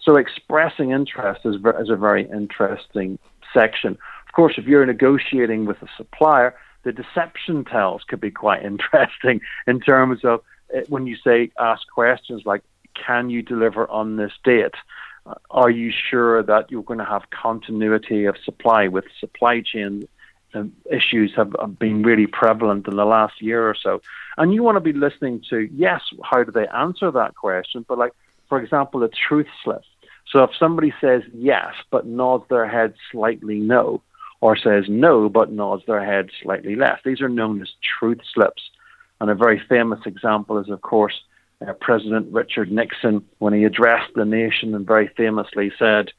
So 0.03 0.17
expressing 0.17 0.91
interest 0.91 1.43
is, 1.45 1.57
is 1.57 1.91
a 1.91 1.97
very 1.97 2.29
interesting 2.31 3.19
section. 3.53 3.99
Of 4.27 4.33
course, 4.35 4.55
if 4.57 4.65
you're 4.65 4.87
negotiating 4.87 5.67
with 5.67 5.83
a 5.83 5.89
supplier, 5.97 6.55
the 6.85 6.93
deception 6.93 7.65
tells 7.65 8.03
could 8.05 8.21
be 8.21 8.31
quite 8.31 8.63
interesting 8.65 9.41
in 9.67 9.81
terms 9.81 10.21
of 10.25 10.41
eh, 10.75 10.83
when 10.89 11.07
you 11.07 11.17
say 11.17 11.51
ask 11.59 11.83
questions 11.93 12.43
like, 12.45 12.63
can 12.95 13.31
you 13.31 13.43
deliver 13.43 13.89
on 13.91 14.17
this 14.17 14.33
date? 14.43 14.75
Uh, 15.27 15.35
are 15.51 15.71
you 15.71 15.93
sure 16.11 16.43
that 16.43 16.71
you're 16.71 16.83
going 16.83 16.99
to 16.99 17.05
have 17.05 17.29
continuity 17.31 18.25
of 18.25 18.37
supply 18.43 18.89
with 18.89 19.05
supply 19.19 19.61
chain 19.61 20.09
issues 20.91 21.33
have, 21.37 21.55
have 21.61 21.79
been 21.79 22.03
really 22.03 22.27
prevalent 22.27 22.89
in 22.89 22.97
the 22.97 23.05
last 23.05 23.41
year 23.41 23.69
or 23.69 23.75
so. 23.81 24.01
And 24.37 24.55
you 24.55 24.63
want 24.63 24.77
to 24.77 24.81
be 24.81 24.93
listening 24.93 25.43
to, 25.51 25.69
yes, 25.75 26.01
how 26.25 26.45
do 26.45 26.51
they 26.51 26.67
answer 26.69 27.11
that 27.11 27.35
question? 27.35 27.85
But, 27.89 27.99
like, 27.99 28.13
for 28.49 28.61
example, 28.61 29.03
a 29.03 29.09
truth 29.09 29.47
slip. 29.63 29.83
So 30.31 30.45
if 30.45 30.51
somebody 30.59 30.93
says 31.01 31.23
yes, 31.33 31.75
but 31.91 32.07
nods 32.07 32.45
their 32.49 32.69
head 32.69 32.95
slightly 33.11 33.59
no, 33.59 34.03
or 34.41 34.57
says 34.57 34.85
no 34.89 35.29
but 35.29 35.53
nods 35.53 35.85
their 35.87 36.05
head 36.05 36.31
slightly 36.43 36.77
left. 36.77 37.05
These 37.05 37.21
are 37.21 37.29
known 37.29 37.61
as 37.63 37.69
truth 37.99 38.21
slips. 38.33 38.63
And 39.21 39.31
a 39.31 39.35
very 39.35 39.61
famous 39.69 40.01
example 40.07 40.59
is, 40.59 40.71
of 40.71 40.81
course, 40.83 41.21
uh, 41.67 41.73
President 41.75 42.33
Richard 42.33 42.73
Nixon 42.73 43.25
when 43.39 43.53
he 43.53 43.65
addressed 43.65 44.15
the 44.15 44.25
nation 44.25 44.75
and 44.75 44.87
very 44.87 45.09
famously 45.17 45.73
said, 45.79 46.11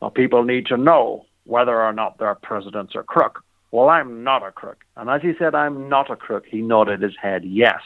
well, 0.00 0.10
People 0.10 0.44
need 0.44 0.66
to 0.66 0.76
know 0.76 1.26
whether 1.44 1.80
or 1.80 1.92
not 1.92 2.18
their 2.18 2.34
president's 2.34 2.94
are 2.94 3.02
crook. 3.02 3.42
Well, 3.72 3.88
I'm 3.88 4.24
not 4.24 4.46
a 4.46 4.50
crook. 4.50 4.84
And 4.96 5.08
as 5.08 5.22
he 5.22 5.32
said, 5.38 5.54
I'm 5.54 5.88
not 5.88 6.10
a 6.10 6.16
crook, 6.16 6.44
he 6.46 6.60
nodded 6.60 7.02
his 7.02 7.16
head 7.20 7.44
yes. 7.44 7.80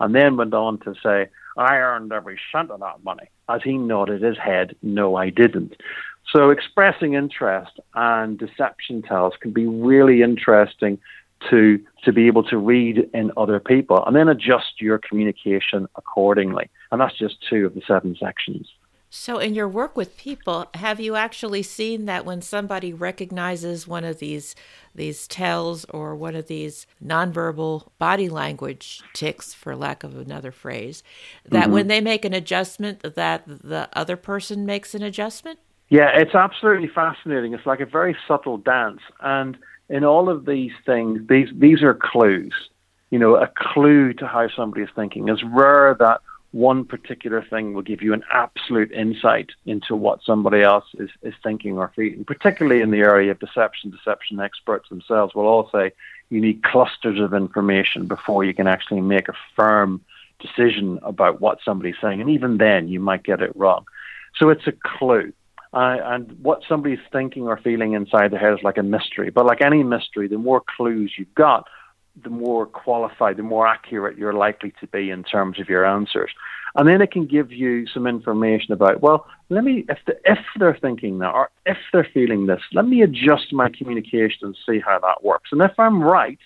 And 0.00 0.14
then 0.14 0.36
went 0.36 0.54
on 0.54 0.78
to 0.80 0.94
say, 1.02 1.28
I 1.56 1.76
earned 1.76 2.12
every 2.12 2.38
cent 2.52 2.70
of 2.70 2.80
that 2.80 3.04
money. 3.04 3.28
As 3.48 3.62
he 3.62 3.78
nodded 3.78 4.22
his 4.22 4.38
head, 4.38 4.76
no, 4.82 5.16
I 5.16 5.30
didn't. 5.30 5.76
So 6.32 6.50
expressing 6.50 7.14
interest 7.14 7.78
and 7.94 8.38
deception 8.38 9.02
tells 9.02 9.34
can 9.40 9.52
be 9.52 9.66
really 9.66 10.22
interesting 10.22 10.98
to 11.50 11.78
to 12.04 12.12
be 12.12 12.26
able 12.26 12.42
to 12.44 12.56
read 12.56 13.10
in 13.12 13.30
other 13.36 13.60
people 13.60 14.02
and 14.06 14.16
then 14.16 14.28
adjust 14.28 14.80
your 14.80 14.98
communication 14.98 15.86
accordingly. 15.96 16.70
And 16.90 17.00
that's 17.00 17.18
just 17.18 17.36
two 17.48 17.66
of 17.66 17.74
the 17.74 17.82
seven 17.86 18.16
sections. 18.18 18.68
So, 19.16 19.38
in 19.38 19.54
your 19.54 19.68
work 19.68 19.96
with 19.96 20.16
people, 20.16 20.66
have 20.74 20.98
you 20.98 21.14
actually 21.14 21.62
seen 21.62 22.06
that 22.06 22.24
when 22.24 22.42
somebody 22.42 22.92
recognizes 22.92 23.86
one 23.86 24.02
of 24.02 24.18
these 24.18 24.56
these 24.92 25.28
tells 25.28 25.84
or 25.84 26.16
one 26.16 26.34
of 26.34 26.48
these 26.48 26.88
nonverbal 27.02 27.86
body 27.98 28.28
language 28.28 29.02
ticks, 29.12 29.54
for 29.54 29.76
lack 29.76 30.02
of 30.02 30.16
another 30.16 30.50
phrase, 30.50 31.04
that 31.44 31.66
mm-hmm. 31.66 31.72
when 31.72 31.86
they 31.86 32.00
make 32.00 32.24
an 32.24 32.34
adjustment, 32.34 33.02
that 33.14 33.44
the 33.46 33.88
other 33.92 34.16
person 34.16 34.66
makes 34.66 34.96
an 34.96 35.04
adjustment? 35.04 35.60
Yeah, 35.90 36.10
it's 36.12 36.34
absolutely 36.34 36.88
fascinating. 36.88 37.54
It's 37.54 37.66
like 37.66 37.78
a 37.78 37.86
very 37.86 38.16
subtle 38.26 38.58
dance, 38.58 39.00
and 39.20 39.56
in 39.88 40.02
all 40.02 40.28
of 40.28 40.44
these 40.44 40.72
things, 40.84 41.20
these 41.28 41.50
these 41.54 41.84
are 41.84 41.94
clues. 41.94 42.52
You 43.12 43.20
know, 43.20 43.36
a 43.36 43.46
clue 43.46 44.12
to 44.14 44.26
how 44.26 44.48
somebody 44.48 44.82
is 44.82 44.90
thinking. 44.96 45.28
It's 45.28 45.44
rare 45.44 45.94
that 46.00 46.20
one 46.54 46.84
particular 46.84 47.42
thing 47.42 47.74
will 47.74 47.82
give 47.82 48.00
you 48.00 48.14
an 48.14 48.22
absolute 48.30 48.92
insight 48.92 49.50
into 49.66 49.96
what 49.96 50.22
somebody 50.24 50.62
else 50.62 50.84
is, 50.94 51.10
is 51.22 51.34
thinking 51.42 51.76
or 51.76 51.90
feeling, 51.96 52.24
particularly 52.24 52.80
in 52.80 52.92
the 52.92 53.00
area 53.00 53.32
of 53.32 53.40
deception. 53.40 53.90
Deception 53.90 54.38
experts 54.38 54.88
themselves 54.88 55.34
will 55.34 55.46
all 55.46 55.68
say 55.72 55.90
you 56.30 56.40
need 56.40 56.62
clusters 56.62 57.18
of 57.18 57.34
information 57.34 58.06
before 58.06 58.44
you 58.44 58.54
can 58.54 58.68
actually 58.68 59.00
make 59.00 59.28
a 59.28 59.34
firm 59.56 60.00
decision 60.38 61.00
about 61.02 61.40
what 61.40 61.58
somebody's 61.64 61.96
saying. 62.00 62.20
And 62.20 62.30
even 62.30 62.58
then, 62.58 62.86
you 62.86 63.00
might 63.00 63.24
get 63.24 63.42
it 63.42 63.50
wrong. 63.56 63.84
So 64.36 64.50
it's 64.50 64.68
a 64.68 64.72
clue. 64.72 65.32
Uh, 65.72 65.98
and 66.04 66.38
what 66.40 66.62
somebody's 66.68 67.04
thinking 67.10 67.48
or 67.48 67.56
feeling 67.56 67.94
inside 67.94 68.30
their 68.30 68.38
head 68.38 68.52
is 68.52 68.62
like 68.62 68.78
a 68.78 68.82
mystery. 68.84 69.30
But 69.30 69.44
like 69.44 69.60
any 69.60 69.82
mystery, 69.82 70.28
the 70.28 70.38
more 70.38 70.62
clues 70.76 71.14
you've 71.18 71.34
got, 71.34 71.66
the 72.22 72.30
more 72.30 72.66
qualified, 72.66 73.36
the 73.36 73.42
more 73.42 73.66
accurate 73.66 74.16
you're 74.16 74.32
likely 74.32 74.72
to 74.80 74.86
be 74.86 75.10
in 75.10 75.24
terms 75.24 75.58
of 75.60 75.68
your 75.68 75.84
answers. 75.84 76.30
And 76.76 76.88
then 76.88 77.00
it 77.00 77.12
can 77.12 77.26
give 77.26 77.52
you 77.52 77.86
some 77.86 78.06
information 78.06 78.72
about, 78.72 79.00
well, 79.00 79.26
let 79.48 79.62
me, 79.62 79.84
if, 79.88 79.98
the, 80.06 80.16
if 80.24 80.38
they're 80.58 80.76
thinking 80.80 81.18
that 81.18 81.32
or 81.32 81.50
if 81.66 81.76
they're 81.92 82.08
feeling 82.12 82.46
this, 82.46 82.62
let 82.72 82.86
me 82.86 83.02
adjust 83.02 83.52
my 83.52 83.68
communication 83.68 84.38
and 84.42 84.56
see 84.66 84.80
how 84.80 84.98
that 84.98 85.22
works. 85.22 85.50
And 85.52 85.62
if 85.62 85.78
I'm 85.78 86.02
right, 86.02 86.38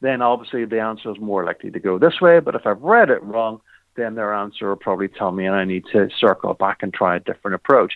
then 0.00 0.22
obviously 0.22 0.64
the 0.64 0.80
answer 0.80 1.10
is 1.10 1.18
more 1.18 1.44
likely 1.44 1.70
to 1.70 1.80
go 1.80 1.98
this 1.98 2.20
way. 2.20 2.40
But 2.40 2.54
if 2.54 2.66
I've 2.66 2.80
read 2.80 3.10
it 3.10 3.22
wrong, 3.22 3.60
then 3.96 4.14
their 4.14 4.32
answer 4.32 4.68
will 4.68 4.76
probably 4.76 5.08
tell 5.08 5.32
me 5.32 5.46
and 5.46 5.54
I 5.54 5.64
need 5.64 5.84
to 5.92 6.08
circle 6.18 6.54
back 6.54 6.82
and 6.82 6.92
try 6.92 7.16
a 7.16 7.20
different 7.20 7.54
approach. 7.54 7.94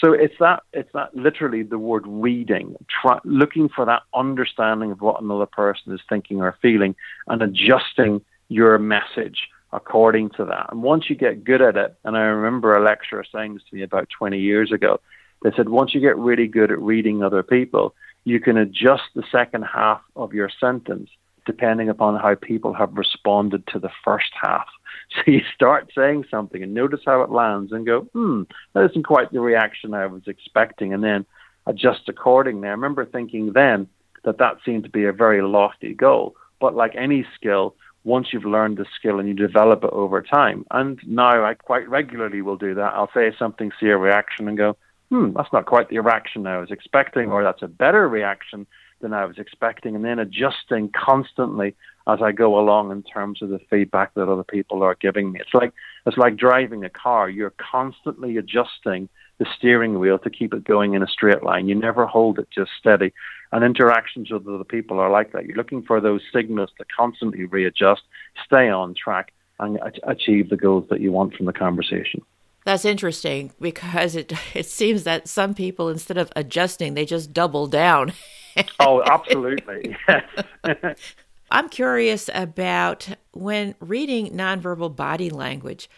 So 0.00 0.12
it's 0.12 0.34
that 0.38 0.62
it's 0.72 0.92
that 0.92 1.14
literally 1.14 1.62
the 1.62 1.78
word 1.78 2.04
reading, 2.06 2.76
try, 2.88 3.18
looking 3.24 3.68
for 3.68 3.84
that 3.84 4.02
understanding 4.14 4.92
of 4.92 5.00
what 5.00 5.20
another 5.20 5.46
person 5.46 5.92
is 5.92 6.00
thinking 6.08 6.40
or 6.40 6.56
feeling, 6.62 6.94
and 7.26 7.42
adjusting 7.42 8.20
your 8.48 8.78
message 8.78 9.48
according 9.72 10.30
to 10.30 10.44
that. 10.46 10.68
And 10.70 10.82
once 10.82 11.10
you 11.10 11.16
get 11.16 11.44
good 11.44 11.60
at 11.60 11.76
it, 11.76 11.96
and 12.04 12.16
I 12.16 12.20
remember 12.20 12.76
a 12.76 12.82
lecturer 12.82 13.24
saying 13.30 13.54
this 13.54 13.62
to 13.70 13.76
me 13.76 13.82
about 13.82 14.08
20 14.16 14.38
years 14.38 14.72
ago, 14.72 15.00
they 15.42 15.50
said 15.56 15.68
once 15.68 15.94
you 15.94 16.00
get 16.00 16.16
really 16.16 16.46
good 16.46 16.70
at 16.70 16.80
reading 16.80 17.22
other 17.22 17.42
people, 17.42 17.94
you 18.24 18.40
can 18.40 18.56
adjust 18.56 19.04
the 19.14 19.24
second 19.30 19.62
half 19.62 20.00
of 20.16 20.32
your 20.32 20.50
sentence 20.60 21.10
depending 21.48 21.88
upon 21.88 22.20
how 22.20 22.34
people 22.34 22.74
have 22.74 22.92
responded 22.92 23.66
to 23.68 23.78
the 23.78 23.90
first 24.04 24.30
half. 24.40 24.68
So 25.14 25.22
you 25.30 25.40
start 25.54 25.90
saying 25.96 26.26
something 26.30 26.62
and 26.62 26.74
notice 26.74 27.00
how 27.06 27.22
it 27.22 27.30
lands 27.30 27.72
and 27.72 27.86
go, 27.86 28.02
hmm, 28.12 28.42
that 28.74 28.90
isn't 28.90 29.06
quite 29.06 29.32
the 29.32 29.40
reaction 29.40 29.94
I 29.94 30.04
was 30.04 30.20
expecting, 30.26 30.92
and 30.92 31.02
then 31.02 31.24
adjust 31.64 32.10
accordingly. 32.10 32.68
I 32.68 32.72
remember 32.72 33.06
thinking 33.06 33.54
then 33.54 33.88
that 34.24 34.36
that 34.36 34.58
seemed 34.66 34.84
to 34.84 34.90
be 34.90 35.06
a 35.06 35.12
very 35.12 35.40
lofty 35.40 35.94
goal. 35.94 36.36
But 36.60 36.74
like 36.74 36.94
any 36.94 37.24
skill, 37.34 37.74
once 38.04 38.34
you've 38.34 38.44
learned 38.44 38.76
the 38.76 38.84
skill 38.98 39.18
and 39.18 39.26
you 39.26 39.34
develop 39.34 39.82
it 39.82 39.94
over 39.94 40.20
time, 40.20 40.66
and 40.70 41.00
now 41.06 41.42
I 41.42 41.54
quite 41.54 41.88
regularly 41.88 42.42
will 42.42 42.58
do 42.58 42.74
that, 42.74 42.92
I'll 42.92 43.10
say 43.14 43.32
something, 43.38 43.72
see 43.80 43.88
a 43.88 43.96
reaction, 43.96 44.46
and 44.46 44.58
go, 44.58 44.76
hmm, 45.08 45.32
that's 45.34 45.54
not 45.54 45.64
quite 45.64 45.88
the 45.88 46.00
reaction 46.00 46.46
I 46.46 46.58
was 46.58 46.70
expecting, 46.70 47.30
or 47.30 47.42
that's 47.42 47.62
a 47.62 47.68
better 47.68 48.06
reaction 48.06 48.66
than 49.00 49.12
I 49.12 49.24
was 49.24 49.38
expecting, 49.38 49.94
and 49.94 50.04
then 50.04 50.18
adjusting 50.18 50.90
constantly 50.90 51.74
as 52.06 52.20
I 52.22 52.32
go 52.32 52.58
along 52.58 52.90
in 52.90 53.02
terms 53.02 53.42
of 53.42 53.50
the 53.50 53.60
feedback 53.70 54.14
that 54.14 54.28
other 54.28 54.44
people 54.44 54.82
are 54.82 54.94
giving 54.94 55.30
me. 55.32 55.40
It's 55.40 55.54
like 55.54 55.72
it's 56.06 56.16
like 56.16 56.36
driving 56.36 56.84
a 56.84 56.90
car. 56.90 57.28
You're 57.28 57.54
constantly 57.58 58.38
adjusting 58.38 59.08
the 59.38 59.46
steering 59.56 59.98
wheel 59.98 60.18
to 60.18 60.30
keep 60.30 60.54
it 60.54 60.64
going 60.64 60.94
in 60.94 61.02
a 61.02 61.06
straight 61.06 61.42
line. 61.42 61.68
You 61.68 61.74
never 61.74 62.06
hold 62.06 62.38
it 62.38 62.48
just 62.50 62.70
steady. 62.78 63.12
And 63.52 63.64
interactions 63.64 64.30
with 64.30 64.46
other 64.46 64.64
people 64.64 64.98
are 64.98 65.10
like 65.10 65.32
that. 65.32 65.46
You're 65.46 65.56
looking 65.56 65.82
for 65.82 66.00
those 66.00 66.20
signals 66.32 66.70
to 66.78 66.84
constantly 66.94 67.44
readjust, 67.44 68.02
stay 68.44 68.68
on 68.68 68.94
track, 68.94 69.32
and 69.58 69.78
achieve 70.02 70.50
the 70.50 70.56
goals 70.56 70.86
that 70.90 71.00
you 71.00 71.12
want 71.12 71.34
from 71.34 71.46
the 71.46 71.52
conversation. 71.52 72.22
That's 72.64 72.84
interesting 72.84 73.52
because 73.60 74.14
it 74.14 74.32
it 74.54 74.66
seems 74.66 75.04
that 75.04 75.28
some 75.28 75.54
people 75.54 75.88
instead 75.88 76.18
of 76.18 76.32
adjusting, 76.36 76.94
they 76.94 77.04
just 77.04 77.32
double 77.32 77.66
down. 77.66 78.12
oh, 78.80 79.02
absolutely. 79.06 79.96
Yes. 80.08 80.24
I'm 81.50 81.68
curious 81.68 82.28
about 82.34 83.08
when 83.32 83.74
reading 83.80 84.36
nonverbal 84.36 84.94
body 84.94 85.30
language, 85.30 85.88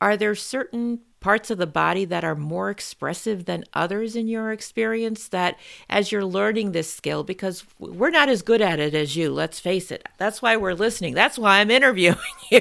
are 0.00 0.16
there 0.16 0.34
certain 0.34 1.00
parts 1.20 1.50
of 1.50 1.58
the 1.58 1.66
body 1.66 2.04
that 2.06 2.24
are 2.24 2.34
more 2.34 2.70
expressive 2.70 3.44
than 3.44 3.64
others 3.74 4.16
in 4.16 4.26
your 4.26 4.52
experience 4.52 5.28
that 5.28 5.58
as 5.88 6.10
you're 6.10 6.24
learning 6.24 6.72
this 6.72 6.90
skill 6.90 7.22
because 7.22 7.64
we're 7.78 8.10
not 8.10 8.28
as 8.28 8.40
good 8.40 8.62
at 8.62 8.80
it 8.80 8.94
as 8.94 9.16
you 9.16 9.30
let's 9.30 9.60
face 9.60 9.90
it 9.90 10.08
that's 10.16 10.40
why 10.40 10.56
we're 10.56 10.72
listening 10.72 11.12
that's 11.12 11.38
why 11.38 11.58
i'm 11.60 11.70
interviewing 11.70 12.16
you 12.50 12.60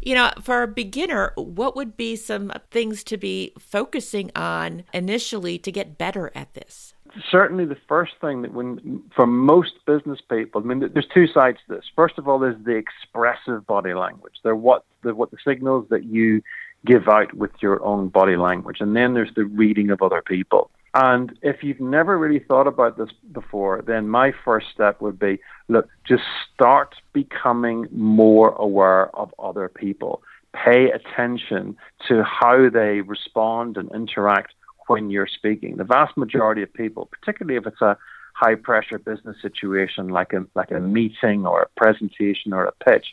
you 0.00 0.14
know 0.14 0.30
for 0.40 0.62
a 0.62 0.68
beginner 0.68 1.32
what 1.36 1.76
would 1.76 1.94
be 1.94 2.16
some 2.16 2.50
things 2.70 3.04
to 3.04 3.18
be 3.18 3.52
focusing 3.58 4.30
on 4.34 4.82
initially 4.94 5.58
to 5.58 5.70
get 5.70 5.98
better 5.98 6.32
at 6.34 6.54
this 6.54 6.94
certainly 7.30 7.64
the 7.64 7.76
first 7.88 8.12
thing 8.20 8.42
that 8.42 8.52
when 8.52 9.02
for 9.14 9.26
most 9.26 9.72
business 9.86 10.20
people, 10.28 10.60
I 10.60 10.64
mean, 10.64 10.90
there's 10.92 11.08
two 11.12 11.26
sides 11.26 11.58
to 11.66 11.76
this. 11.76 11.84
First 11.94 12.18
of 12.18 12.28
all, 12.28 12.38
there's 12.38 12.62
the 12.64 12.76
expressive 12.76 13.66
body 13.66 13.94
language. 13.94 14.34
They're 14.42 14.56
what 14.56 14.84
the 15.02 15.14
what 15.14 15.30
the 15.30 15.38
signals 15.44 15.86
that 15.90 16.04
you 16.04 16.42
give 16.86 17.08
out 17.08 17.34
with 17.34 17.50
your 17.60 17.82
own 17.84 18.08
body 18.08 18.36
language, 18.36 18.78
and 18.80 18.94
then 18.94 19.14
there's 19.14 19.34
the 19.34 19.44
reading 19.44 19.90
of 19.90 20.02
other 20.02 20.22
people. 20.22 20.70
And 20.94 21.38
if 21.42 21.62
you've 21.62 21.80
never 21.80 22.18
really 22.18 22.38
thought 22.38 22.66
about 22.66 22.96
this 22.96 23.10
before, 23.32 23.82
then 23.86 24.08
my 24.08 24.32
first 24.44 24.68
step 24.72 25.00
would 25.00 25.18
be 25.18 25.38
look, 25.68 25.88
just 26.06 26.24
start 26.54 26.94
becoming 27.12 27.86
more 27.90 28.50
aware 28.52 29.14
of 29.16 29.34
other 29.38 29.68
people. 29.68 30.22
Pay 30.54 30.90
attention 30.90 31.76
to 32.08 32.22
how 32.24 32.70
they 32.70 33.02
respond 33.02 33.76
and 33.76 33.90
interact 33.92 34.54
when 34.88 35.10
you're 35.10 35.28
speaking. 35.28 35.76
The 35.76 35.84
vast 35.84 36.16
majority 36.16 36.62
of 36.62 36.72
people, 36.72 37.08
particularly 37.10 37.56
if 37.56 37.66
it's 37.66 37.82
a 37.82 37.96
high 38.34 38.54
pressure 38.54 38.98
business 38.98 39.36
situation 39.42 40.08
like 40.08 40.32
a 40.32 40.46
like 40.54 40.70
a 40.70 40.80
meeting 40.80 41.46
or 41.46 41.62
a 41.62 41.68
presentation 41.76 42.52
or 42.52 42.64
a 42.64 42.72
pitch, 42.72 43.06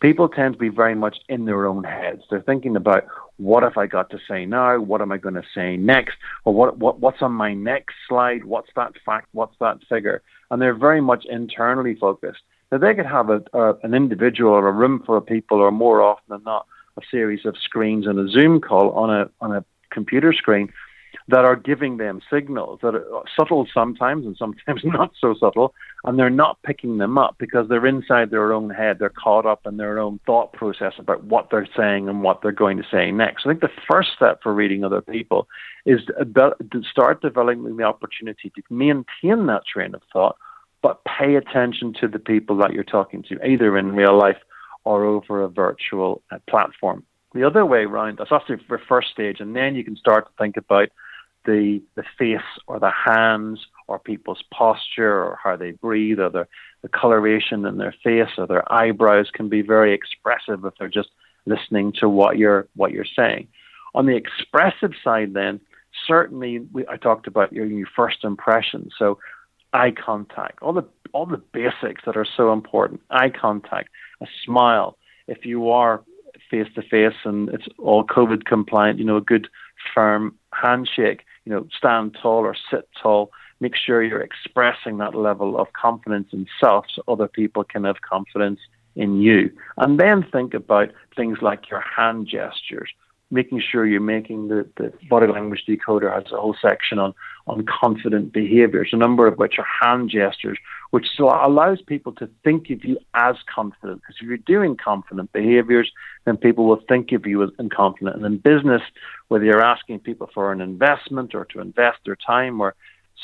people 0.00 0.28
tend 0.28 0.54
to 0.54 0.58
be 0.58 0.68
very 0.68 0.94
much 0.94 1.18
in 1.28 1.44
their 1.44 1.66
own 1.66 1.84
heads. 1.84 2.22
They're 2.28 2.42
thinking 2.42 2.76
about 2.76 3.04
what 3.36 3.62
have 3.62 3.76
I 3.76 3.86
got 3.86 4.10
to 4.10 4.18
say 4.28 4.44
now? 4.44 4.78
What 4.80 5.00
am 5.00 5.12
I 5.12 5.18
going 5.18 5.36
to 5.36 5.44
say 5.54 5.76
next? 5.76 6.16
Or 6.44 6.52
what, 6.52 6.78
what 6.78 7.00
what's 7.00 7.22
on 7.22 7.32
my 7.32 7.54
next 7.54 7.94
slide? 8.08 8.44
What's 8.44 8.70
that 8.76 8.92
fact? 9.06 9.28
What's 9.32 9.56
that 9.60 9.78
figure? 9.88 10.22
And 10.50 10.60
they're 10.60 10.74
very 10.74 11.00
much 11.00 11.24
internally 11.24 11.94
focused. 11.94 12.42
Now 12.70 12.78
they 12.78 12.94
could 12.94 13.06
have 13.06 13.30
a, 13.30 13.42
a 13.52 13.74
an 13.84 13.94
individual 13.94 14.52
or 14.52 14.68
a 14.68 14.72
room 14.72 15.02
full 15.06 15.16
of 15.16 15.26
people, 15.26 15.58
or 15.58 15.70
more 15.70 16.02
often 16.02 16.24
than 16.28 16.42
not, 16.44 16.66
a 16.98 17.02
series 17.10 17.46
of 17.46 17.56
screens 17.56 18.06
and 18.06 18.18
a 18.18 18.28
Zoom 18.28 18.60
call 18.60 18.90
on 18.90 19.10
a 19.10 19.30
on 19.40 19.52
a 19.52 19.64
computer 19.90 20.32
screen 20.32 20.72
that 21.28 21.44
are 21.44 21.56
giving 21.56 21.96
them 21.96 22.20
signals 22.30 22.80
that 22.82 22.94
are 22.94 23.22
subtle 23.36 23.66
sometimes 23.72 24.26
and 24.26 24.36
sometimes 24.36 24.80
not 24.84 25.12
so 25.20 25.34
subtle, 25.38 25.74
and 26.04 26.18
they're 26.18 26.30
not 26.30 26.62
picking 26.62 26.98
them 26.98 27.16
up 27.18 27.36
because 27.38 27.68
they're 27.68 27.86
inside 27.86 28.30
their 28.30 28.52
own 28.52 28.70
head. 28.70 28.98
They're 28.98 29.10
caught 29.10 29.46
up 29.46 29.66
in 29.66 29.76
their 29.76 29.98
own 29.98 30.18
thought 30.26 30.52
process 30.52 30.94
about 30.98 31.24
what 31.24 31.48
they're 31.50 31.68
saying 31.76 32.08
and 32.08 32.22
what 32.22 32.42
they're 32.42 32.52
going 32.52 32.76
to 32.78 32.84
say 32.90 33.10
next. 33.12 33.46
I 33.46 33.50
think 33.50 33.60
the 33.60 33.70
first 33.90 34.10
step 34.16 34.42
for 34.42 34.52
reading 34.52 34.84
other 34.84 35.00
people 35.00 35.48
is 35.86 36.00
to 36.06 36.82
start 36.90 37.22
developing 37.22 37.76
the 37.76 37.84
opportunity 37.84 38.50
to 38.50 38.62
maintain 38.70 39.46
that 39.46 39.62
train 39.66 39.94
of 39.94 40.02
thought, 40.12 40.36
but 40.82 41.02
pay 41.04 41.36
attention 41.36 41.94
to 42.00 42.08
the 42.08 42.18
people 42.18 42.56
that 42.58 42.72
you're 42.72 42.84
talking 42.84 43.22
to, 43.24 43.44
either 43.46 43.76
in 43.78 43.92
real 43.92 44.18
life 44.18 44.38
or 44.84 45.04
over 45.04 45.42
a 45.42 45.48
virtual 45.48 46.22
uh, 46.30 46.38
platform. 46.48 47.04
The 47.34 47.44
other 47.44 47.64
way 47.64 47.84
around, 47.84 48.18
that's 48.18 48.32
also 48.32 48.56
the 48.68 48.78
first 48.88 49.10
stage, 49.10 49.40
and 49.40 49.56
then 49.56 49.74
you 49.74 49.84
can 49.84 49.96
start 49.96 50.26
to 50.26 50.32
think 50.38 50.56
about 50.56 50.88
the 51.44 51.82
the 51.94 52.04
face 52.18 52.40
or 52.66 52.78
the 52.78 52.90
hands 52.90 53.66
or 53.88 53.98
people's 53.98 54.42
posture 54.52 55.22
or 55.24 55.38
how 55.42 55.56
they 55.56 55.72
breathe 55.72 56.20
or 56.20 56.30
the, 56.30 56.46
the 56.82 56.88
coloration 56.88 57.66
in 57.66 57.78
their 57.78 57.94
face 58.02 58.30
or 58.38 58.46
their 58.46 58.70
eyebrows 58.72 59.30
can 59.32 59.48
be 59.48 59.62
very 59.62 59.92
expressive 59.92 60.64
if 60.64 60.74
they're 60.78 60.88
just 60.88 61.10
listening 61.46 61.92
to 61.92 62.08
what 62.08 62.38
you're 62.38 62.68
what 62.74 62.92
you're 62.92 63.04
saying. 63.04 63.48
On 63.94 64.06
the 64.06 64.16
expressive 64.16 64.92
side, 65.04 65.34
then 65.34 65.60
certainly 66.06 66.60
we, 66.72 66.86
I 66.88 66.96
talked 66.96 67.26
about 67.26 67.52
your, 67.52 67.66
your 67.66 67.88
first 67.94 68.24
impression. 68.24 68.90
So 68.98 69.18
eye 69.72 69.92
contact, 69.92 70.62
all 70.62 70.72
the 70.72 70.86
all 71.12 71.26
the 71.26 71.42
basics 71.52 72.02
that 72.06 72.16
are 72.16 72.26
so 72.36 72.52
important. 72.52 73.00
Eye 73.10 73.30
contact, 73.30 73.90
a 74.20 74.26
smile. 74.44 74.96
If 75.26 75.44
you 75.44 75.70
are 75.70 76.02
face 76.50 76.68
to 76.74 76.82
face 76.82 77.16
and 77.24 77.48
it's 77.50 77.66
all 77.78 78.04
COVID 78.04 78.44
compliant, 78.44 78.98
you 78.98 79.04
know, 79.04 79.16
a 79.16 79.22
good 79.22 79.48
firm 79.94 80.36
handshake, 80.52 81.24
you 81.44 81.52
know, 81.52 81.66
stand 81.76 82.16
tall 82.20 82.40
or 82.40 82.56
sit 82.70 82.88
tall. 83.00 83.30
Make 83.60 83.76
sure 83.76 84.02
you're 84.02 84.20
expressing 84.20 84.98
that 84.98 85.14
level 85.14 85.58
of 85.58 85.72
confidence 85.72 86.28
in 86.32 86.46
self 86.60 86.86
so 86.94 87.02
other 87.06 87.28
people 87.28 87.64
can 87.64 87.84
have 87.84 88.00
confidence 88.00 88.60
in 88.96 89.20
you. 89.20 89.50
And 89.76 89.98
then 89.98 90.24
think 90.32 90.52
about 90.54 90.90
things 91.16 91.38
like 91.40 91.70
your 91.70 91.80
hand 91.80 92.26
gestures 92.26 92.90
making 93.32 93.60
sure 93.60 93.86
you're 93.86 94.00
making 94.00 94.48
the, 94.48 94.68
the 94.76 94.92
body 95.08 95.26
language 95.26 95.64
decoder 95.66 96.12
has 96.14 96.30
a 96.30 96.36
whole 96.36 96.54
section 96.60 96.98
on, 96.98 97.14
on 97.46 97.64
confident 97.64 98.32
behaviors, 98.32 98.90
a 98.92 98.96
number 98.96 99.26
of 99.26 99.38
which 99.38 99.58
are 99.58 99.66
hand 99.80 100.10
gestures, 100.10 100.58
which 100.92 101.06
allows 101.18 101.80
people 101.80 102.12
to 102.12 102.28
think 102.44 102.68
of 102.70 102.84
you 102.84 102.98
as 103.14 103.36
confident. 103.52 104.02
Because 104.02 104.16
if 104.20 104.28
you're 104.28 104.36
doing 104.36 104.76
confident 104.76 105.32
behaviors, 105.32 105.90
then 106.26 106.36
people 106.36 106.66
will 106.66 106.82
think 106.86 107.12
of 107.12 107.26
you 107.26 107.42
as 107.42 107.50
confident. 107.74 108.16
And 108.16 108.26
in 108.26 108.36
business, 108.36 108.82
whether 109.28 109.44
you're 109.44 109.64
asking 109.64 110.00
people 110.00 110.28
for 110.32 110.52
an 110.52 110.60
investment 110.60 111.34
or 111.34 111.46
to 111.46 111.60
invest 111.60 111.98
their 112.04 112.16
time 112.16 112.60
or 112.60 112.74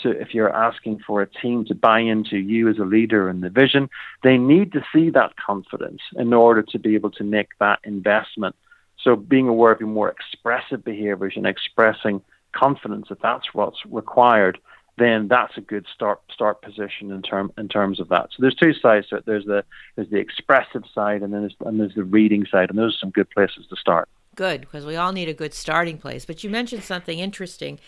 so 0.02 0.10
if 0.10 0.32
you're 0.32 0.54
asking 0.54 1.00
for 1.06 1.22
a 1.22 1.26
team 1.26 1.64
to 1.66 1.74
buy 1.74 2.00
into 2.00 2.36
you 2.36 2.68
as 2.68 2.78
a 2.78 2.84
leader 2.84 3.28
and 3.28 3.42
the 3.42 3.50
vision, 3.50 3.90
they 4.22 4.38
need 4.38 4.72
to 4.72 4.84
see 4.94 5.10
that 5.10 5.34
confidence 5.36 6.00
in 6.16 6.32
order 6.32 6.62
to 6.62 6.78
be 6.78 6.94
able 6.94 7.10
to 7.12 7.24
make 7.24 7.48
that 7.58 7.80
investment 7.84 8.54
so 9.02 9.16
being 9.16 9.48
aware 9.48 9.72
of 9.72 9.80
your 9.80 9.88
more 9.88 10.10
expressive 10.10 10.84
behaviors 10.84 11.34
and 11.36 11.46
expressing 11.46 12.20
confidence 12.52 13.06
that 13.08 13.22
that's 13.22 13.54
what's 13.54 13.78
required, 13.86 14.58
then 14.98 15.28
that's 15.28 15.56
a 15.56 15.60
good 15.60 15.86
start 15.92 16.20
start 16.32 16.62
position 16.62 17.10
in 17.10 17.22
term 17.22 17.52
in 17.56 17.68
terms 17.68 18.00
of 18.00 18.08
that. 18.08 18.28
So 18.30 18.40
there's 18.40 18.54
two 18.54 18.74
sides 18.74 19.08
to 19.08 19.16
it. 19.16 19.26
There's 19.26 19.44
the 19.44 19.64
there's 19.96 20.10
the 20.10 20.18
expressive 20.18 20.84
side 20.94 21.22
and 21.22 21.32
then 21.32 21.42
there's, 21.42 21.56
and 21.60 21.80
there's 21.80 21.94
the 21.94 22.04
reading 22.04 22.46
side, 22.50 22.70
and 22.70 22.78
those 22.78 22.94
are 22.96 22.98
some 22.98 23.10
good 23.10 23.30
places 23.30 23.66
to 23.70 23.76
start. 23.76 24.08
Good, 24.34 24.60
because 24.60 24.86
we 24.86 24.96
all 24.96 25.12
need 25.12 25.28
a 25.28 25.34
good 25.34 25.54
starting 25.54 25.98
place. 25.98 26.24
But 26.24 26.44
you 26.44 26.50
mentioned 26.50 26.84
something 26.84 27.18
interesting 27.18 27.80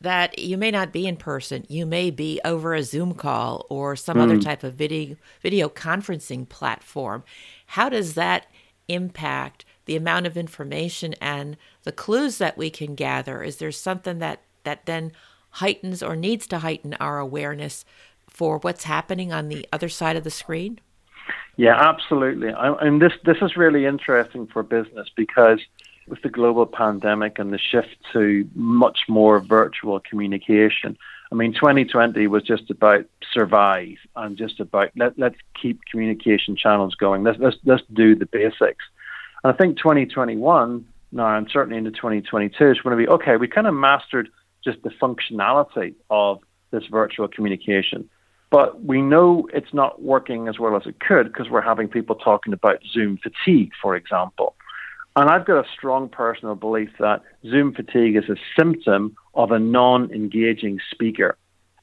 that 0.00 0.38
you 0.38 0.56
may 0.56 0.70
not 0.70 0.92
be 0.92 1.06
in 1.06 1.16
person. 1.16 1.66
You 1.68 1.84
may 1.84 2.10
be 2.10 2.40
over 2.44 2.74
a 2.74 2.82
Zoom 2.82 3.14
call 3.14 3.66
or 3.68 3.96
some 3.96 4.16
mm. 4.16 4.22
other 4.22 4.38
type 4.38 4.62
of 4.62 4.74
video 4.74 5.16
video 5.42 5.68
conferencing 5.68 6.48
platform. 6.48 7.24
How 7.66 7.88
does 7.88 8.14
that 8.14 8.46
impact 8.86 9.64
the 9.84 9.96
amount 9.96 10.26
of 10.26 10.36
information 10.36 11.14
and 11.20 11.56
the 11.82 11.92
clues 11.92 12.38
that 12.38 12.56
we 12.56 12.70
can 12.70 12.94
gather? 12.94 13.42
Is 13.42 13.56
there 13.56 13.72
something 13.72 14.18
that, 14.18 14.42
that 14.64 14.86
then 14.86 15.12
heightens 15.58 16.02
or 16.02 16.16
needs 16.16 16.46
to 16.48 16.58
heighten 16.58 16.94
our 16.94 17.18
awareness 17.18 17.84
for 18.28 18.58
what's 18.58 18.84
happening 18.84 19.32
on 19.32 19.48
the 19.48 19.66
other 19.72 19.88
side 19.88 20.16
of 20.16 20.24
the 20.24 20.30
screen? 20.30 20.80
Yeah, 21.56 21.76
absolutely. 21.76 22.52
I, 22.52 22.72
and 22.74 23.02
this 23.02 23.12
this 23.24 23.38
is 23.42 23.56
really 23.56 23.84
interesting 23.84 24.46
for 24.46 24.62
business 24.62 25.08
because 25.16 25.60
with 26.06 26.22
the 26.22 26.28
global 26.28 26.66
pandemic 26.66 27.38
and 27.38 27.52
the 27.52 27.58
shift 27.58 27.96
to 28.12 28.48
much 28.54 29.00
more 29.08 29.40
virtual 29.40 30.00
communication, 30.00 30.96
I 31.30 31.34
mean, 31.34 31.52
2020 31.52 32.26
was 32.28 32.42
just 32.44 32.70
about 32.70 33.04
survive 33.32 33.96
and 34.16 34.36
just 34.36 34.60
about 34.60 34.90
let 34.96 35.18
let's 35.18 35.36
keep 35.60 35.80
communication 35.90 36.56
channels 36.56 36.94
going. 36.94 37.24
Let's 37.24 37.38
let's 37.38 37.56
let's 37.64 37.82
do 37.92 38.14
the 38.14 38.26
basics. 38.26 38.84
And 39.44 39.52
I 39.52 39.56
think 39.56 39.78
2021 39.78 40.86
now, 41.10 41.36
and 41.36 41.48
certainly 41.50 41.78
into 41.78 41.90
2022, 41.90 42.70
is 42.70 42.80
going 42.80 42.96
to 42.96 43.02
be 43.02 43.08
okay. 43.08 43.36
We 43.36 43.48
kind 43.48 43.66
of 43.66 43.74
mastered 43.74 44.28
just 44.64 44.82
the 44.82 44.90
functionality 44.90 45.94
of 46.10 46.40
this 46.70 46.84
virtual 46.90 47.28
communication, 47.28 48.08
but 48.50 48.82
we 48.82 49.02
know 49.02 49.48
it's 49.52 49.72
not 49.72 50.02
working 50.02 50.48
as 50.48 50.58
well 50.58 50.76
as 50.76 50.82
it 50.86 51.00
could 51.00 51.32
because 51.32 51.50
we're 51.50 51.60
having 51.60 51.88
people 51.88 52.16
talking 52.16 52.52
about 52.52 52.80
Zoom 52.92 53.18
fatigue, 53.18 53.72
for 53.80 53.94
example. 53.94 54.54
And 55.16 55.28
I've 55.28 55.44
got 55.44 55.64
a 55.64 55.68
strong 55.76 56.08
personal 56.08 56.54
belief 56.54 56.90
that 57.00 57.22
Zoom 57.44 57.74
fatigue 57.74 58.16
is 58.16 58.28
a 58.28 58.36
symptom 58.56 59.16
of 59.34 59.50
a 59.50 59.58
non 59.58 60.12
engaging 60.12 60.78
speaker 60.90 61.36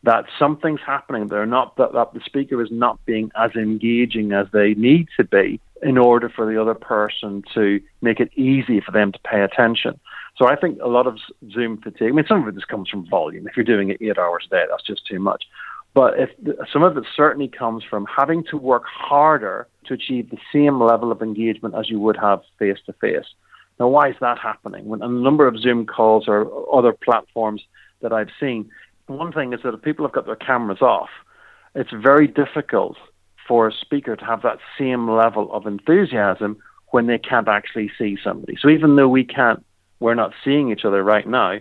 that 0.03 0.25
something's 0.39 0.79
happening. 0.85 1.27
They're 1.27 1.45
not 1.45 1.75
that, 1.77 1.93
that 1.93 2.13
the 2.13 2.21
speaker 2.23 2.61
is 2.61 2.69
not 2.71 3.03
being 3.05 3.31
as 3.35 3.51
engaging 3.55 4.31
as 4.31 4.47
they 4.53 4.73
need 4.75 5.07
to 5.17 5.23
be 5.23 5.59
in 5.81 5.97
order 5.97 6.29
for 6.29 6.45
the 6.45 6.61
other 6.61 6.75
person 6.75 7.43
to 7.53 7.81
make 8.01 8.19
it 8.19 8.31
easy 8.35 8.79
for 8.79 8.91
them 8.91 9.11
to 9.11 9.19
pay 9.19 9.41
attention. 9.41 9.99
So 10.37 10.47
I 10.47 10.55
think 10.55 10.79
a 10.81 10.87
lot 10.87 11.07
of 11.07 11.17
Zoom 11.51 11.77
fatigue. 11.81 12.09
I 12.09 12.11
mean, 12.11 12.25
some 12.27 12.41
of 12.41 12.47
it 12.47 12.55
just 12.55 12.67
comes 12.67 12.89
from 12.89 13.07
volume. 13.07 13.47
If 13.47 13.55
you're 13.55 13.63
doing 13.63 13.89
it 13.89 14.01
eight 14.01 14.17
hours 14.17 14.47
a 14.47 14.49
day, 14.49 14.63
that's 14.69 14.85
just 14.85 15.05
too 15.07 15.19
much. 15.19 15.45
But 15.93 16.19
if 16.19 16.29
some 16.73 16.83
of 16.83 16.97
it 16.97 17.05
certainly 17.15 17.47
comes 17.47 17.83
from 17.89 18.05
having 18.05 18.43
to 18.51 18.57
work 18.57 18.83
harder 18.85 19.67
to 19.85 19.93
achieve 19.93 20.29
the 20.29 20.37
same 20.51 20.81
level 20.81 21.09
of 21.09 21.21
engagement 21.21 21.73
as 21.75 21.89
you 21.89 21.99
would 22.01 22.17
have 22.17 22.41
face 22.59 22.79
to 22.85 22.93
face. 22.93 23.25
Now, 23.79 23.87
why 23.87 24.09
is 24.09 24.15
that 24.19 24.37
happening? 24.37 24.85
When 24.85 25.01
a 25.01 25.07
number 25.07 25.47
of 25.47 25.57
Zoom 25.57 25.85
calls 25.85 26.25
or 26.27 26.49
other 26.73 26.91
platforms 26.91 27.61
that 28.01 28.11
I've 28.11 28.29
seen, 28.39 28.69
one 29.07 29.31
thing 29.31 29.53
is 29.53 29.61
that 29.63 29.73
if 29.73 29.81
people 29.81 30.05
have 30.05 30.13
got 30.13 30.25
their 30.25 30.35
cameras 30.35 30.81
off, 30.81 31.09
it's 31.75 31.91
very 31.91 32.27
difficult 32.27 32.97
for 33.47 33.67
a 33.67 33.73
speaker 33.73 34.15
to 34.15 34.25
have 34.25 34.41
that 34.41 34.59
same 34.77 35.09
level 35.09 35.51
of 35.53 35.65
enthusiasm 35.65 36.57
when 36.91 37.07
they 37.07 37.17
can't 37.17 37.47
actually 37.47 37.91
see 37.97 38.17
somebody. 38.23 38.57
So 38.59 38.69
even 38.69 38.95
though 38.95 39.09
we 39.09 39.23
can't, 39.23 39.63
we're 40.05 40.13
not 40.13 40.33
seeing 40.43 40.71
each 40.71 40.85
other 40.85 41.03
right 41.03 41.27
now, 41.27 41.57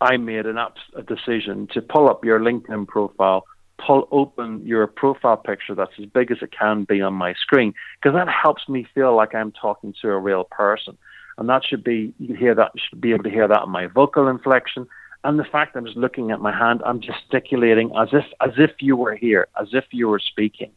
I 0.00 0.16
made 0.16 0.46
an 0.46 0.58
up, 0.58 0.74
a 0.96 1.02
decision 1.02 1.68
to 1.72 1.80
pull 1.80 2.08
up 2.08 2.24
your 2.24 2.40
LinkedIn 2.40 2.88
profile, 2.88 3.44
pull 3.86 4.08
open 4.10 4.66
your 4.66 4.86
profile 4.88 5.36
picture 5.36 5.76
that's 5.76 5.92
as 6.00 6.06
big 6.06 6.32
as 6.32 6.38
it 6.42 6.50
can 6.50 6.82
be 6.82 7.00
on 7.00 7.14
my 7.14 7.32
screen, 7.34 7.72
because 7.96 8.16
that 8.16 8.28
helps 8.28 8.68
me 8.68 8.88
feel 8.92 9.14
like 9.14 9.36
I'm 9.36 9.52
talking 9.52 9.94
to 10.02 10.08
a 10.08 10.18
real 10.18 10.44
person. 10.44 10.98
And 11.38 11.48
that 11.48 11.62
should 11.64 11.84
be, 11.84 12.12
you 12.18 12.34
hear 12.34 12.56
that, 12.56 12.72
you 12.74 12.82
should 12.88 13.00
be 13.00 13.12
able 13.12 13.22
to 13.24 13.30
hear 13.30 13.46
that 13.46 13.62
in 13.62 13.70
my 13.70 13.86
vocal 13.86 14.26
inflection 14.26 14.88
and 15.22 15.38
the 15.38 15.44
fact 15.44 15.76
I'm 15.76 15.84
just 15.84 15.96
looking 15.96 16.30
at 16.30 16.40
my 16.40 16.56
hand, 16.56 16.80
I'm 16.84 17.00
gesticulating 17.00 17.92
as 17.96 18.08
if 18.12 18.24
as 18.40 18.54
if 18.56 18.70
you 18.80 18.96
were 18.96 19.14
here, 19.14 19.48
as 19.60 19.68
if 19.72 19.84
you 19.90 20.08
were 20.08 20.18
speaking. 20.18 20.70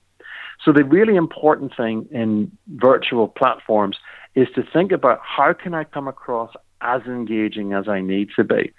So 0.64 0.72
the 0.72 0.84
really 0.84 1.16
important 1.16 1.76
thing 1.76 2.08
in 2.12 2.52
virtual 2.68 3.28
platforms 3.28 3.98
is 4.36 4.48
to 4.56 4.64
think 4.74 4.92
about 4.92 5.20
how 5.22 5.54
can 5.54 5.74
I 5.74 5.84
come 5.84 6.08
across 6.08 6.52
as 6.84 7.02
engaging 7.04 7.74
as 7.74 7.88
I 7.88 8.02
need 8.02 8.30
to 8.36 8.44
be. 8.44 8.72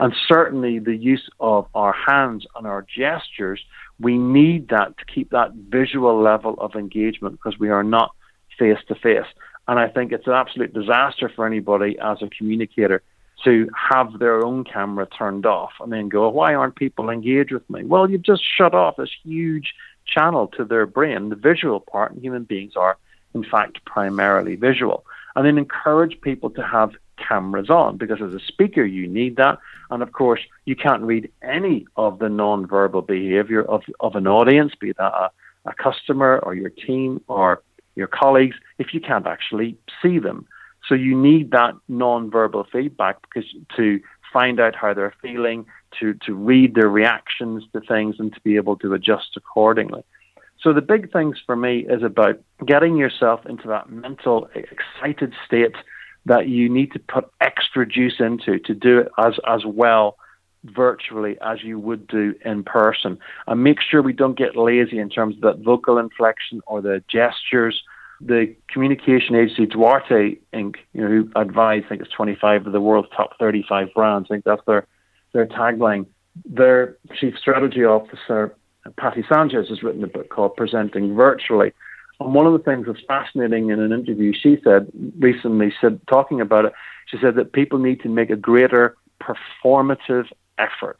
And 0.00 0.14
certainly 0.26 0.78
the 0.78 0.96
use 0.96 1.28
of 1.38 1.66
our 1.74 1.92
hands 1.92 2.44
and 2.56 2.66
our 2.66 2.82
gestures, 2.82 3.60
we 4.00 4.18
need 4.18 4.68
that 4.68 4.98
to 4.98 5.04
keep 5.04 5.30
that 5.30 5.52
visual 5.52 6.20
level 6.20 6.54
of 6.58 6.74
engagement 6.74 7.38
because 7.38 7.58
we 7.58 7.70
are 7.70 7.84
not 7.84 8.10
face 8.58 8.78
to 8.88 8.94
face. 8.96 9.26
And 9.68 9.78
I 9.78 9.88
think 9.88 10.12
it's 10.12 10.26
an 10.26 10.32
absolute 10.32 10.74
disaster 10.74 11.30
for 11.34 11.46
anybody 11.46 11.98
as 12.02 12.20
a 12.20 12.28
communicator 12.28 13.02
to 13.44 13.68
have 13.90 14.18
their 14.18 14.44
own 14.44 14.64
camera 14.64 15.06
turned 15.06 15.46
off 15.46 15.72
and 15.80 15.92
then 15.92 16.08
go, 16.08 16.28
why 16.28 16.54
aren't 16.54 16.76
people 16.76 17.10
engaged 17.10 17.52
with 17.52 17.68
me? 17.70 17.84
Well, 17.84 18.10
you've 18.10 18.22
just 18.22 18.42
shut 18.44 18.74
off 18.74 18.96
this 18.96 19.10
huge 19.22 19.74
channel 20.04 20.48
to 20.56 20.64
their 20.64 20.86
brain, 20.86 21.28
the 21.28 21.36
visual 21.36 21.80
part, 21.80 22.12
and 22.12 22.22
human 22.22 22.44
beings 22.44 22.74
are, 22.76 22.98
in 23.34 23.44
fact, 23.44 23.84
primarily 23.84 24.56
visual. 24.56 25.04
And 25.34 25.46
then 25.46 25.58
encourage 25.58 26.20
people 26.20 26.50
to 26.50 26.62
have 26.62 26.92
cameras 27.16 27.70
on 27.70 27.96
because 27.96 28.20
as 28.22 28.34
a 28.34 28.40
speaker, 28.40 28.84
you 28.84 29.06
need 29.06 29.36
that. 29.36 29.58
And 29.90 30.02
of 30.02 30.12
course, 30.12 30.40
you 30.64 30.76
can't 30.76 31.02
read 31.02 31.30
any 31.42 31.86
of 31.96 32.18
the 32.18 32.28
non-verbal 32.28 33.02
behavior 33.02 33.62
of, 33.62 33.82
of 34.00 34.14
an 34.16 34.26
audience, 34.26 34.72
be 34.78 34.92
that 34.92 35.12
a, 35.12 35.30
a 35.66 35.74
customer 35.74 36.38
or 36.38 36.54
your 36.54 36.70
team 36.70 37.20
or 37.28 37.62
your 37.94 38.06
colleagues, 38.06 38.56
if 38.78 38.94
you 38.94 39.00
can't 39.00 39.26
actually 39.26 39.76
see 40.00 40.18
them. 40.18 40.46
So 40.88 40.94
you 40.94 41.16
need 41.16 41.50
that 41.52 41.74
non-verbal 41.88 42.66
feedback 42.72 43.18
because 43.22 43.48
to 43.76 44.00
find 44.32 44.58
out 44.58 44.74
how 44.74 44.94
they're 44.94 45.14
feeling, 45.20 45.66
to, 46.00 46.14
to 46.26 46.34
read 46.34 46.74
their 46.74 46.88
reactions 46.88 47.64
to 47.72 47.80
things, 47.80 48.16
and 48.18 48.32
to 48.32 48.40
be 48.40 48.56
able 48.56 48.76
to 48.76 48.94
adjust 48.94 49.36
accordingly. 49.36 50.02
So 50.62 50.72
the 50.72 50.80
big 50.80 51.12
things 51.12 51.38
for 51.44 51.56
me 51.56 51.86
is 51.88 52.02
about 52.02 52.40
getting 52.64 52.96
yourself 52.96 53.44
into 53.46 53.68
that 53.68 53.90
mental, 53.90 54.48
excited 54.54 55.34
state 55.46 55.74
that 56.26 56.48
you 56.48 56.68
need 56.68 56.92
to 56.92 56.98
put 56.98 57.28
extra 57.40 57.86
juice 57.86 58.20
into 58.20 58.58
to 58.60 58.74
do 58.74 58.98
it 58.98 59.08
as, 59.18 59.34
as 59.46 59.64
well 59.64 60.16
virtually 60.64 61.36
as 61.42 61.62
you 61.62 61.78
would 61.78 62.06
do 62.06 62.34
in 62.44 62.62
person. 62.62 63.18
And 63.46 63.64
make 63.64 63.78
sure 63.80 64.02
we 64.02 64.12
don't 64.12 64.38
get 64.38 64.56
lazy 64.56 64.98
in 64.98 65.10
terms 65.10 65.36
of 65.36 65.40
that 65.42 65.58
vocal 65.58 65.98
inflection 65.98 66.60
or 66.66 66.80
the 66.80 67.02
gestures. 67.08 67.82
The 68.20 68.54
communication 68.68 69.34
agency 69.34 69.66
Duarte 69.66 70.36
Inc., 70.54 70.76
you 70.92 71.00
know, 71.00 71.08
who 71.08 71.30
advise, 71.34 71.82
I 71.86 71.88
think 71.88 72.02
it's 72.02 72.12
25 72.12 72.68
of 72.68 72.72
the 72.72 72.80
world's 72.80 73.08
top 73.16 73.36
35 73.40 73.88
brands. 73.94 74.28
I 74.30 74.34
think 74.34 74.44
that's 74.44 74.62
their, 74.66 74.86
their 75.32 75.46
tagline. 75.46 76.06
Their 76.44 76.96
chief 77.18 77.34
strategy 77.36 77.84
officer, 77.84 78.54
Patti 78.96 79.24
Sanchez, 79.28 79.68
has 79.68 79.82
written 79.82 80.04
a 80.04 80.06
book 80.06 80.28
called 80.28 80.56
Presenting 80.56 81.16
Virtually. 81.16 81.72
And 82.20 82.34
one 82.34 82.46
of 82.46 82.52
the 82.52 82.58
things 82.58 82.86
that's 82.86 83.04
fascinating 83.06 83.70
in 83.70 83.80
an 83.80 83.92
interview 83.92 84.32
she 84.32 84.58
said 84.62 84.88
recently, 85.18 85.72
said 85.80 86.00
talking 86.08 86.40
about 86.40 86.66
it, 86.66 86.72
she 87.06 87.18
said 87.20 87.34
that 87.36 87.52
people 87.52 87.78
need 87.78 88.00
to 88.02 88.08
make 88.08 88.30
a 88.30 88.36
greater 88.36 88.96
performative 89.20 90.26
effort. 90.58 90.98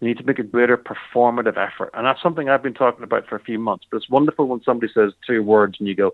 They 0.00 0.08
need 0.08 0.18
to 0.18 0.24
make 0.24 0.38
a 0.38 0.44
greater 0.44 0.76
performative 0.76 1.56
effort. 1.56 1.90
And 1.94 2.06
that's 2.06 2.22
something 2.22 2.48
I've 2.48 2.62
been 2.62 2.74
talking 2.74 3.04
about 3.04 3.26
for 3.26 3.36
a 3.36 3.40
few 3.40 3.58
months. 3.58 3.86
But 3.90 3.98
it's 3.98 4.10
wonderful 4.10 4.46
when 4.46 4.62
somebody 4.62 4.92
says 4.92 5.12
two 5.26 5.42
words 5.42 5.76
and 5.78 5.88
you 5.88 5.94
go, 5.94 6.12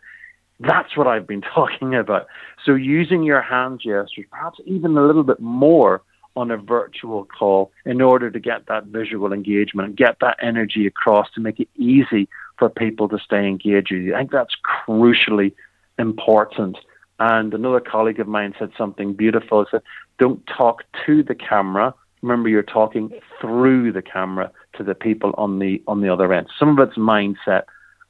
that's 0.60 0.96
what 0.96 1.06
I've 1.06 1.26
been 1.26 1.40
talking 1.54 1.94
about. 1.94 2.26
So 2.64 2.74
using 2.74 3.22
your 3.22 3.42
hand 3.42 3.80
gestures, 3.80 4.26
perhaps 4.30 4.60
even 4.66 4.96
a 4.96 5.02
little 5.02 5.24
bit 5.24 5.40
more 5.40 6.02
on 6.36 6.50
a 6.50 6.56
virtual 6.56 7.24
call 7.24 7.72
in 7.84 8.00
order 8.00 8.30
to 8.30 8.38
get 8.38 8.66
that 8.66 8.84
visual 8.84 9.32
engagement 9.32 9.88
and 9.88 9.96
get 9.96 10.16
that 10.20 10.36
energy 10.40 10.86
across 10.86 11.28
to 11.34 11.40
make 11.40 11.58
it 11.58 11.68
easy 11.76 12.28
for 12.60 12.68
people 12.68 13.08
to 13.08 13.18
stay 13.18 13.48
engaged 13.48 13.90
with 13.90 14.02
you. 14.02 14.14
I 14.14 14.18
think 14.18 14.30
that's 14.30 14.54
crucially 14.86 15.52
important. 15.98 16.78
And 17.18 17.52
another 17.52 17.80
colleague 17.80 18.20
of 18.20 18.28
mine 18.28 18.54
said 18.56 18.70
something 18.78 19.14
beautiful. 19.14 19.64
He 19.64 19.70
said, 19.72 19.82
don't 20.20 20.46
talk 20.46 20.84
to 21.06 21.24
the 21.24 21.34
camera, 21.34 21.92
remember 22.22 22.48
you're 22.48 22.62
talking 22.62 23.10
through 23.40 23.92
the 23.92 24.02
camera 24.02 24.50
to 24.76 24.84
the 24.84 24.94
people 24.94 25.34
on 25.38 25.58
the 25.58 25.82
on 25.86 26.00
the 26.00 26.08
other 26.08 26.32
end. 26.32 26.48
Some 26.58 26.68
of 26.68 26.88
it's 26.88 26.98
mindset 26.98 27.62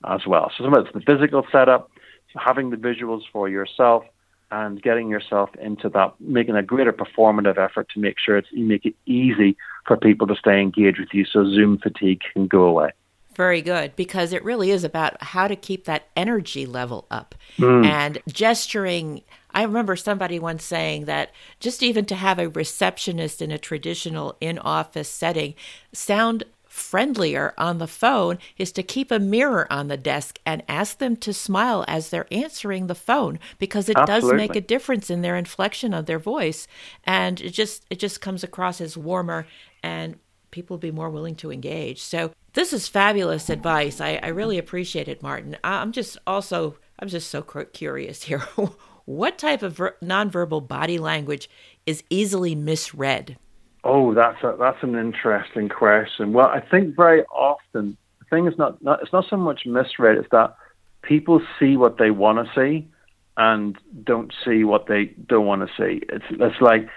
as 0.09 0.27
well. 0.27 0.51
So 0.57 0.65
some 0.65 0.75
of 0.75 0.87
it's 0.87 0.95
the 0.95 1.01
physical 1.01 1.47
setup, 1.51 1.91
having 2.37 2.71
the 2.71 2.77
visuals 2.77 3.23
for 3.33 3.49
yourself, 3.49 4.05
and 4.51 4.83
getting 4.83 5.09
yourself 5.09 5.51
into 5.61 5.89
that, 5.91 6.15
making 6.19 6.57
a 6.57 6.63
greater 6.63 6.93
performative 6.93 7.59
effort 7.59 7.89
to 7.95 8.01
make 8.01 8.17
sure 8.19 8.37
it's 8.37 8.49
you 8.51 8.65
make 8.65 8.85
it 8.85 8.95
easy 9.07 9.57
for 9.87 9.97
people 9.97 10.27
to 10.27 10.35
stay 10.35 10.61
engaged 10.61 10.99
with 10.99 11.11
you, 11.13 11.25
so 11.25 11.45
Zoom 11.45 11.79
fatigue 11.79 12.21
can 12.33 12.47
go 12.47 12.65
away. 12.65 12.91
Very 13.35 13.63
good, 13.63 13.95
because 13.97 14.33
it 14.33 14.45
really 14.45 14.71
is 14.71 14.85
about 14.85 15.23
how 15.23 15.49
to 15.49 15.57
keep 15.57 15.85
that 15.85 16.09
energy 16.17 16.67
level 16.67 17.07
up 17.11 17.35
mm. 17.59 17.85
and 17.87 18.19
gesturing 18.29 19.23
I 19.53 19.65
remember 19.65 19.97
somebody 19.97 20.39
once 20.39 20.65
saying 20.65 21.07
that 21.07 21.33
just 21.59 21.83
even 21.83 22.05
to 22.07 22.15
have 22.15 22.39
a 22.39 22.49
receptionist 22.49 23.43
in 23.43 23.51
a 23.51 23.59
traditional 23.59 24.37
in 24.41 24.59
office 24.59 25.09
setting 25.09 25.55
sound 25.93 26.45
friendlier 26.71 27.53
on 27.59 27.79
the 27.79 27.87
phone 27.89 28.39
is 28.57 28.71
to 28.71 28.83
keep 28.83 29.11
a 29.11 29.19
mirror 29.19 29.67
on 29.73 29.89
the 29.89 29.97
desk 29.97 30.39
and 30.47 30.63
ask 30.69 30.99
them 30.99 31.17
to 31.17 31.33
smile 31.33 31.85
as 31.89 32.11
they're 32.11 32.33
answering 32.33 32.87
the 32.87 32.95
phone 32.95 33.41
because 33.59 33.89
it 33.89 33.97
Absolutely. 33.97 34.31
does 34.31 34.37
make 34.39 34.57
a 34.57 34.61
difference 34.61 35.11
in 35.11 35.21
their 35.21 35.37
inflection 35.37 35.93
of 35.93 36.07
their 36.07 36.21
voice 36.21 36.69
and 37.05 37.41
it 37.41 37.51
just 37.51 37.85
it 37.91 37.99
just 37.99 38.21
comes 38.21 38.45
across 38.45 38.81
as 38.81 38.97
warmer 38.97 39.49
and 39.83 40.17
people 40.53 40.75
will 40.75 40.81
be 40.81 40.93
more 40.93 41.11
willing 41.11 41.35
to 41.35 41.51
engage 41.51 42.01
so 42.01 42.31
this 42.53 42.73
is 42.73 42.89
fabulous 42.89 43.49
advice 43.51 44.01
i, 44.01 44.19
I 44.23 44.29
really 44.29 44.59
appreciate 44.59 45.09
it 45.09 45.23
martin 45.23 45.57
i'm 45.65 45.93
just 45.93 46.19
also 46.27 46.77
i'm 46.99 47.09
just 47.09 47.31
so 47.31 47.43
curious 47.43 48.25
here 48.25 48.43
what 49.11 49.39
type 49.39 49.63
of 49.63 49.73
ver- 49.73 49.97
nonverbal 50.03 50.69
body 50.69 50.99
language 50.99 51.51
is 51.87 52.05
easily 52.11 52.55
misread? 52.55 53.37
Oh, 53.83 54.15
that's 54.15 54.43
a, 54.45 54.57
that's 54.59 54.83
an 54.83 54.95
interesting 54.95 55.69
question. 55.69 56.33
Well, 56.33 56.47
I 56.47 56.61
think 56.61 56.95
very 56.95 57.25
often 57.25 57.97
the 58.19 58.25
thing 58.27 58.47
is 58.47 58.57
not, 58.59 58.83
not 58.83 59.03
it's 59.03 59.13
not 59.13 59.25
so 59.29 59.37
much 59.37 59.63
misread; 59.65 60.19
it's 60.19 60.29
that 60.31 60.55
people 61.03 61.41
see 61.59 61.77
what 61.77 61.99
they 61.99 62.11
want 62.11 62.47
to 62.47 62.53
see 62.55 62.89
and 63.37 63.77
don't 64.05 64.33
see 64.45 64.65
what 64.65 64.87
they 64.87 65.07
don't 65.27 65.47
want 65.47 65.67
to 65.67 65.69
see. 65.77 66.03
It's 66.11 66.25
it's 66.31 66.61
like 66.61 66.89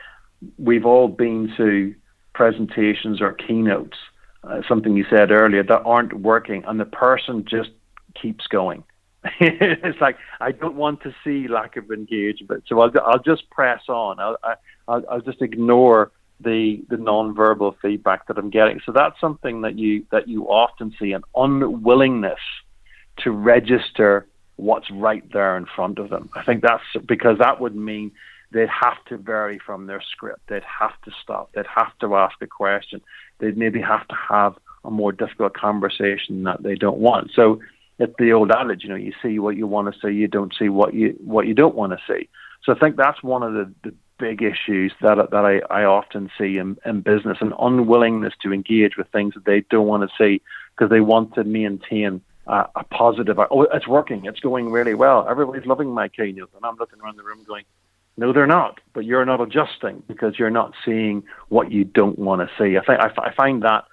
we've 0.58 0.86
all 0.86 1.08
been 1.08 1.54
to 1.58 1.96
presentations 2.34 3.22
or 3.22 3.32
keynotes, 3.32 3.98
uh, 4.44 4.62
something 4.68 4.96
you 4.96 5.06
said 5.10 5.32
earlier 5.32 5.64
that 5.64 5.82
aren't 5.86 6.14
working, 6.14 6.64
and 6.66 6.80
the 6.80 6.86
person 6.86 7.46
just 7.50 7.72
keeps 8.20 8.48
going. 8.48 8.84
it's 9.40 10.02
like 10.02 10.18
I 10.42 10.52
don't 10.52 10.76
want 10.76 11.02
to 11.04 11.16
see 11.24 11.48
lack 11.48 11.78
of 11.78 11.92
engagement, 11.92 12.64
so 12.68 12.82
I'll 12.82 12.92
I'll 13.06 13.24
just 13.24 13.50
press 13.50 13.82
on. 13.88 14.20
I'll 14.20 14.38
I'll, 14.88 15.04
I'll 15.10 15.22
just 15.22 15.42
ignore 15.42 16.12
the 16.42 16.84
the 16.90 16.98
non-verbal 16.98 17.78
feedback 17.82 18.28
that 18.28 18.38
I'm 18.38 18.50
getting. 18.50 18.82
So 18.86 18.92
that's 18.92 19.20
something 19.22 19.62
that 19.62 19.78
you 19.78 20.06
that 20.12 20.28
you 20.28 20.46
often 20.46 20.94
see 21.00 21.14
an 21.14 21.24
unwillingness 21.36 22.40
to 23.20 23.32
register 23.32 24.28
what's 24.58 24.90
right 24.92 25.24
there 25.32 25.58
in 25.58 25.66
front 25.66 26.00
of 26.00 26.10
them. 26.10 26.30
I 26.36 26.44
think 26.44 26.62
that's 26.62 26.84
because 27.06 27.38
that 27.40 27.60
would 27.62 27.76
mean 27.76 28.12
they'd 28.54 28.70
have 28.70 29.04
to 29.06 29.18
vary 29.18 29.60
from 29.60 29.88
their 29.88 30.02
script. 30.02 30.42
They'd 30.48 30.64
have 30.64 31.00
to 31.06 31.12
stop. 31.22 31.52
They'd 31.54 31.66
have 31.68 31.98
to 32.00 32.16
ask 32.16 32.42
a 32.42 32.48
question. 32.48 33.02
They'd 33.40 33.58
maybe 33.58 33.82
have 33.82 34.08
to 34.08 34.16
have 34.16 34.56
a 34.86 34.92
more 34.92 35.12
difficult 35.12 35.54
conversation 35.54 36.44
that 36.44 36.64
they 36.64 36.76
don't 36.76 37.00
want. 37.00 37.32
So 37.36 37.60
it's 38.00 38.14
the 38.18 38.34
old 38.34 38.52
adage, 38.52 38.84
you 38.84 38.90
know, 38.90 38.96
you 38.96 39.14
see 39.22 39.40
what 39.40 39.56
you 39.56 39.68
want 39.68 39.94
to 39.94 40.00
see, 40.00 40.14
you 40.14 40.28
don't 40.28 40.54
see 40.58 40.70
what 40.70 40.94
you 40.94 41.16
what 41.24 41.48
you 41.48 41.54
don't 41.54 41.76
want 41.76 41.94
to 41.94 42.00
see. 42.08 42.30
So 42.64 42.74
I 42.74 42.80
think 42.80 42.96
that's 42.96 43.22
one 43.22 43.44
of 43.44 43.54
the, 43.54 43.74
the 43.84 43.94
big 44.18 44.42
issues 44.42 44.94
that 45.02 45.18
that 45.32 45.46
I, 45.46 45.62
I 45.74 45.84
often 45.86 46.30
see 46.38 46.58
in, 46.58 46.78
in 46.86 47.02
business, 47.02 47.38
an 47.42 47.54
unwillingness 47.60 48.34
to 48.42 48.54
engage 48.54 48.98
with 48.98 49.08
things 49.10 49.34
that 49.36 49.46
they 49.46 49.62
don't 49.70 49.88
want 49.88 50.10
to 50.10 50.16
see 50.18 50.42
because 50.76 50.90
they 50.90 51.02
want 51.02 51.36
to 51.36 51.44
maintain 51.44 52.22
uh, 52.48 52.66
a 52.76 52.84
positive. 52.86 53.40
Oh, 53.40 53.64
it's 53.64 53.88
working, 53.88 54.26
it's 54.26 54.40
going 54.40 54.72
really 54.72 54.96
well. 54.96 55.28
Everybody's 55.30 55.66
loving 55.66 55.90
my 55.90 56.08
keynote, 56.10 56.52
and 56.56 56.66
I'm 56.66 56.78
looking 56.78 57.00
around 57.00 57.18
the 57.18 57.24
room 57.24 57.44
going, 57.48 57.66
no, 58.18 58.34
they're 58.34 58.48
not. 58.48 58.80
But 58.94 59.06
you're 59.06 59.26
not 59.26 59.42
adjusting 59.42 60.04
because 60.08 60.38
you're 60.38 60.50
not 60.50 60.74
seeing 60.86 61.24
what 61.50 61.72
you 61.72 61.84
don't 61.84 62.20
want 62.20 62.42
to 62.42 62.48
see. 62.58 62.78
I 62.78 62.84
think 62.86 63.00
I, 63.00 63.30
I 63.30 63.34
find 63.34 63.64
that 63.64 63.86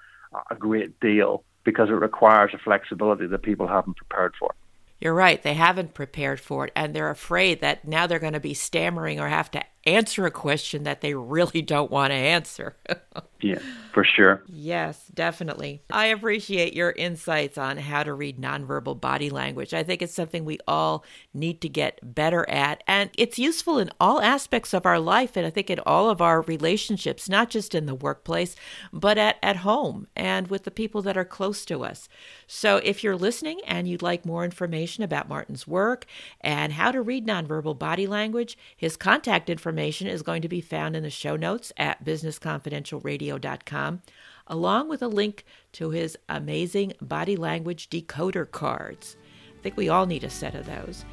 a 0.51 0.55
great 0.55 0.99
deal 1.01 1.45
because 1.65 1.89
it 1.89 1.93
requires 1.93 2.53
a 2.55 2.59
flexibility 2.59 3.27
that 3.27 3.43
people 3.43 3.67
haven't 3.67 3.97
prepared 3.97 4.35
for. 4.39 4.55
You're 5.01 5.15
right. 5.15 5.43
They 5.43 5.55
haven't 5.55 5.95
prepared 5.95 6.41
for 6.41 6.67
it, 6.67 6.73
and 6.77 6.95
they're 6.95 7.11
afraid 7.11 7.63
that 7.63 7.87
now 7.89 8.07
they're 8.07 8.19
going 8.19 8.35
to 8.35 8.41
be 8.41 8.53
stammering 8.53 9.19
or 9.19 9.29
have 9.29 9.51
to 9.53 9.63
answer 9.87 10.27
a 10.27 10.31
question 10.31 10.83
that 10.83 11.01
they 11.01 11.15
really 11.15 11.63
don't 11.63 11.91
want 11.91 12.11
to 12.11 12.17
answer. 12.17 12.77
yeah, 13.41 13.59
for 13.93 14.05
sure. 14.05 14.43
Yes, 14.47 15.07
definitely. 15.15 15.83
I 15.91 16.07
appreciate 16.07 16.75
your 16.75 16.91
insights 16.93 17.57
on 17.57 17.79
how 17.79 18.03
to 18.03 18.13
read 18.13 18.39
nonverbal 18.39 19.01
body 19.01 19.31
language. 19.31 19.73
I 19.73 19.83
think 19.83 20.03
it's 20.03 20.15
something 20.15 20.45
we 20.45 20.59
all 20.69 21.05
need 21.33 21.63
to 21.63 21.69
get 21.69 22.15
better 22.15 22.49
at, 22.49 22.83
and 22.87 23.11
it's 23.17 23.39
useful 23.39 23.79
in 23.79 23.91
all 23.99 24.21
aspects 24.21 24.75
of 24.75 24.85
our 24.85 24.99
life, 24.99 25.37
and 25.37 25.47
I 25.47 25.51
think 25.51 25.71
in 25.71 25.81
all 25.81 26.11
of 26.11 26.21
our 26.21 26.43
relationships, 26.43 27.29
not 27.29 27.49
just 27.49 27.75
in 27.75 27.87
the 27.87 27.95
workplace, 27.95 28.57
but 28.93 29.17
at, 29.17 29.39
at 29.43 29.57
home 29.57 30.09
and 30.15 30.49
with 30.49 30.65
the 30.65 30.71
people 30.71 31.01
that 31.03 31.17
are 31.17 31.25
close 31.25 31.65
to 31.67 31.85
us. 31.85 32.09
So 32.47 32.77
if 32.79 33.03
you're 33.03 33.17
listening 33.17 33.61
and 33.67 33.89
you'd 33.89 34.03
like 34.03 34.27
more 34.27 34.45
information 34.45 35.05
about 35.05 35.29
Martin's 35.29 35.67
work 35.67 36.05
and 36.41 36.75
how 36.75 36.91
to 36.91 37.01
read 37.01 37.27
nonverbal 37.27 37.79
body 37.79 38.07
language, 38.07 38.59
his 38.77 38.97
contact 38.97 39.49
information 39.49 39.70
information 39.71 40.09
is 40.09 40.23
going 40.23 40.43
to 40.43 40.49
be 40.49 40.61
found 40.61 40.97
in 40.97 41.05
the 41.05 41.11
show 41.11 41.37
notes 41.37 41.73
at 41.77 42.05
businessconfidentialradio.com, 42.05 44.03
along 44.49 44.89
with 44.89 45.01
a 45.01 45.07
link 45.07 45.45
to 45.71 45.91
his 45.91 46.19
amazing 46.29 46.93
body 47.01 47.37
language 47.37 47.89
decoder 47.89 48.51
cards. 48.51 49.17
I 49.57 49.63
think 49.63 49.77
we 49.77 49.89
all 49.89 50.07
need 50.07 50.25
a 50.25 50.31
set 50.31 50.57
of 50.57 50.67
those. 50.67 51.05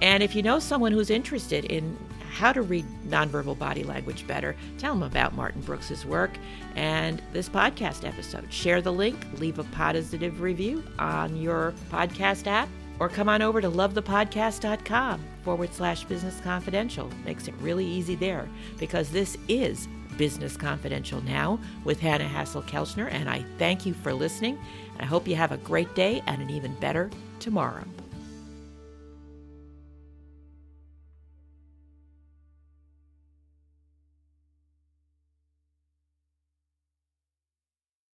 And 0.00 0.22
if 0.22 0.34
you 0.34 0.42
know 0.42 0.58
someone 0.58 0.92
who's 0.92 1.10
interested 1.10 1.66
in 1.66 1.94
how 2.30 2.54
to 2.54 2.62
read 2.62 2.86
nonverbal 3.06 3.58
body 3.58 3.84
language 3.84 4.26
better, 4.26 4.56
tell 4.78 4.94
them 4.94 5.02
about 5.02 5.34
Martin 5.34 5.60
Brooks's 5.60 6.06
work 6.06 6.38
and 6.74 7.20
this 7.34 7.50
podcast 7.50 8.08
episode. 8.08 8.50
Share 8.50 8.80
the 8.80 8.94
link, 8.94 9.26
leave 9.38 9.58
a 9.58 9.64
positive 9.64 10.40
review 10.40 10.82
on 10.98 11.36
your 11.36 11.74
podcast 11.90 12.46
app, 12.46 12.70
or 12.98 13.08
come 13.08 13.28
on 13.28 13.42
over 13.42 13.60
to 13.60 13.70
lovethepodcast.com 13.70 15.24
forward 15.42 15.72
slash 15.74 16.04
business 16.04 16.40
confidential. 16.40 17.10
Makes 17.24 17.48
it 17.48 17.54
really 17.60 17.84
easy 17.84 18.14
there 18.14 18.48
because 18.78 19.10
this 19.10 19.36
is 19.48 19.88
Business 20.16 20.56
Confidential 20.56 21.22
Now 21.22 21.60
with 21.84 22.00
Hanna 22.00 22.24
Hasl-Kelchner, 22.24 23.12
and 23.12 23.28
I 23.28 23.44
thank 23.58 23.84
you 23.84 23.94
for 23.94 24.14
listening. 24.14 24.58
I 24.98 25.04
hope 25.04 25.28
you 25.28 25.36
have 25.36 25.52
a 25.52 25.58
great 25.58 25.94
day 25.94 26.22
and 26.26 26.40
an 26.40 26.50
even 26.50 26.74
better 26.76 27.10
tomorrow. 27.38 27.84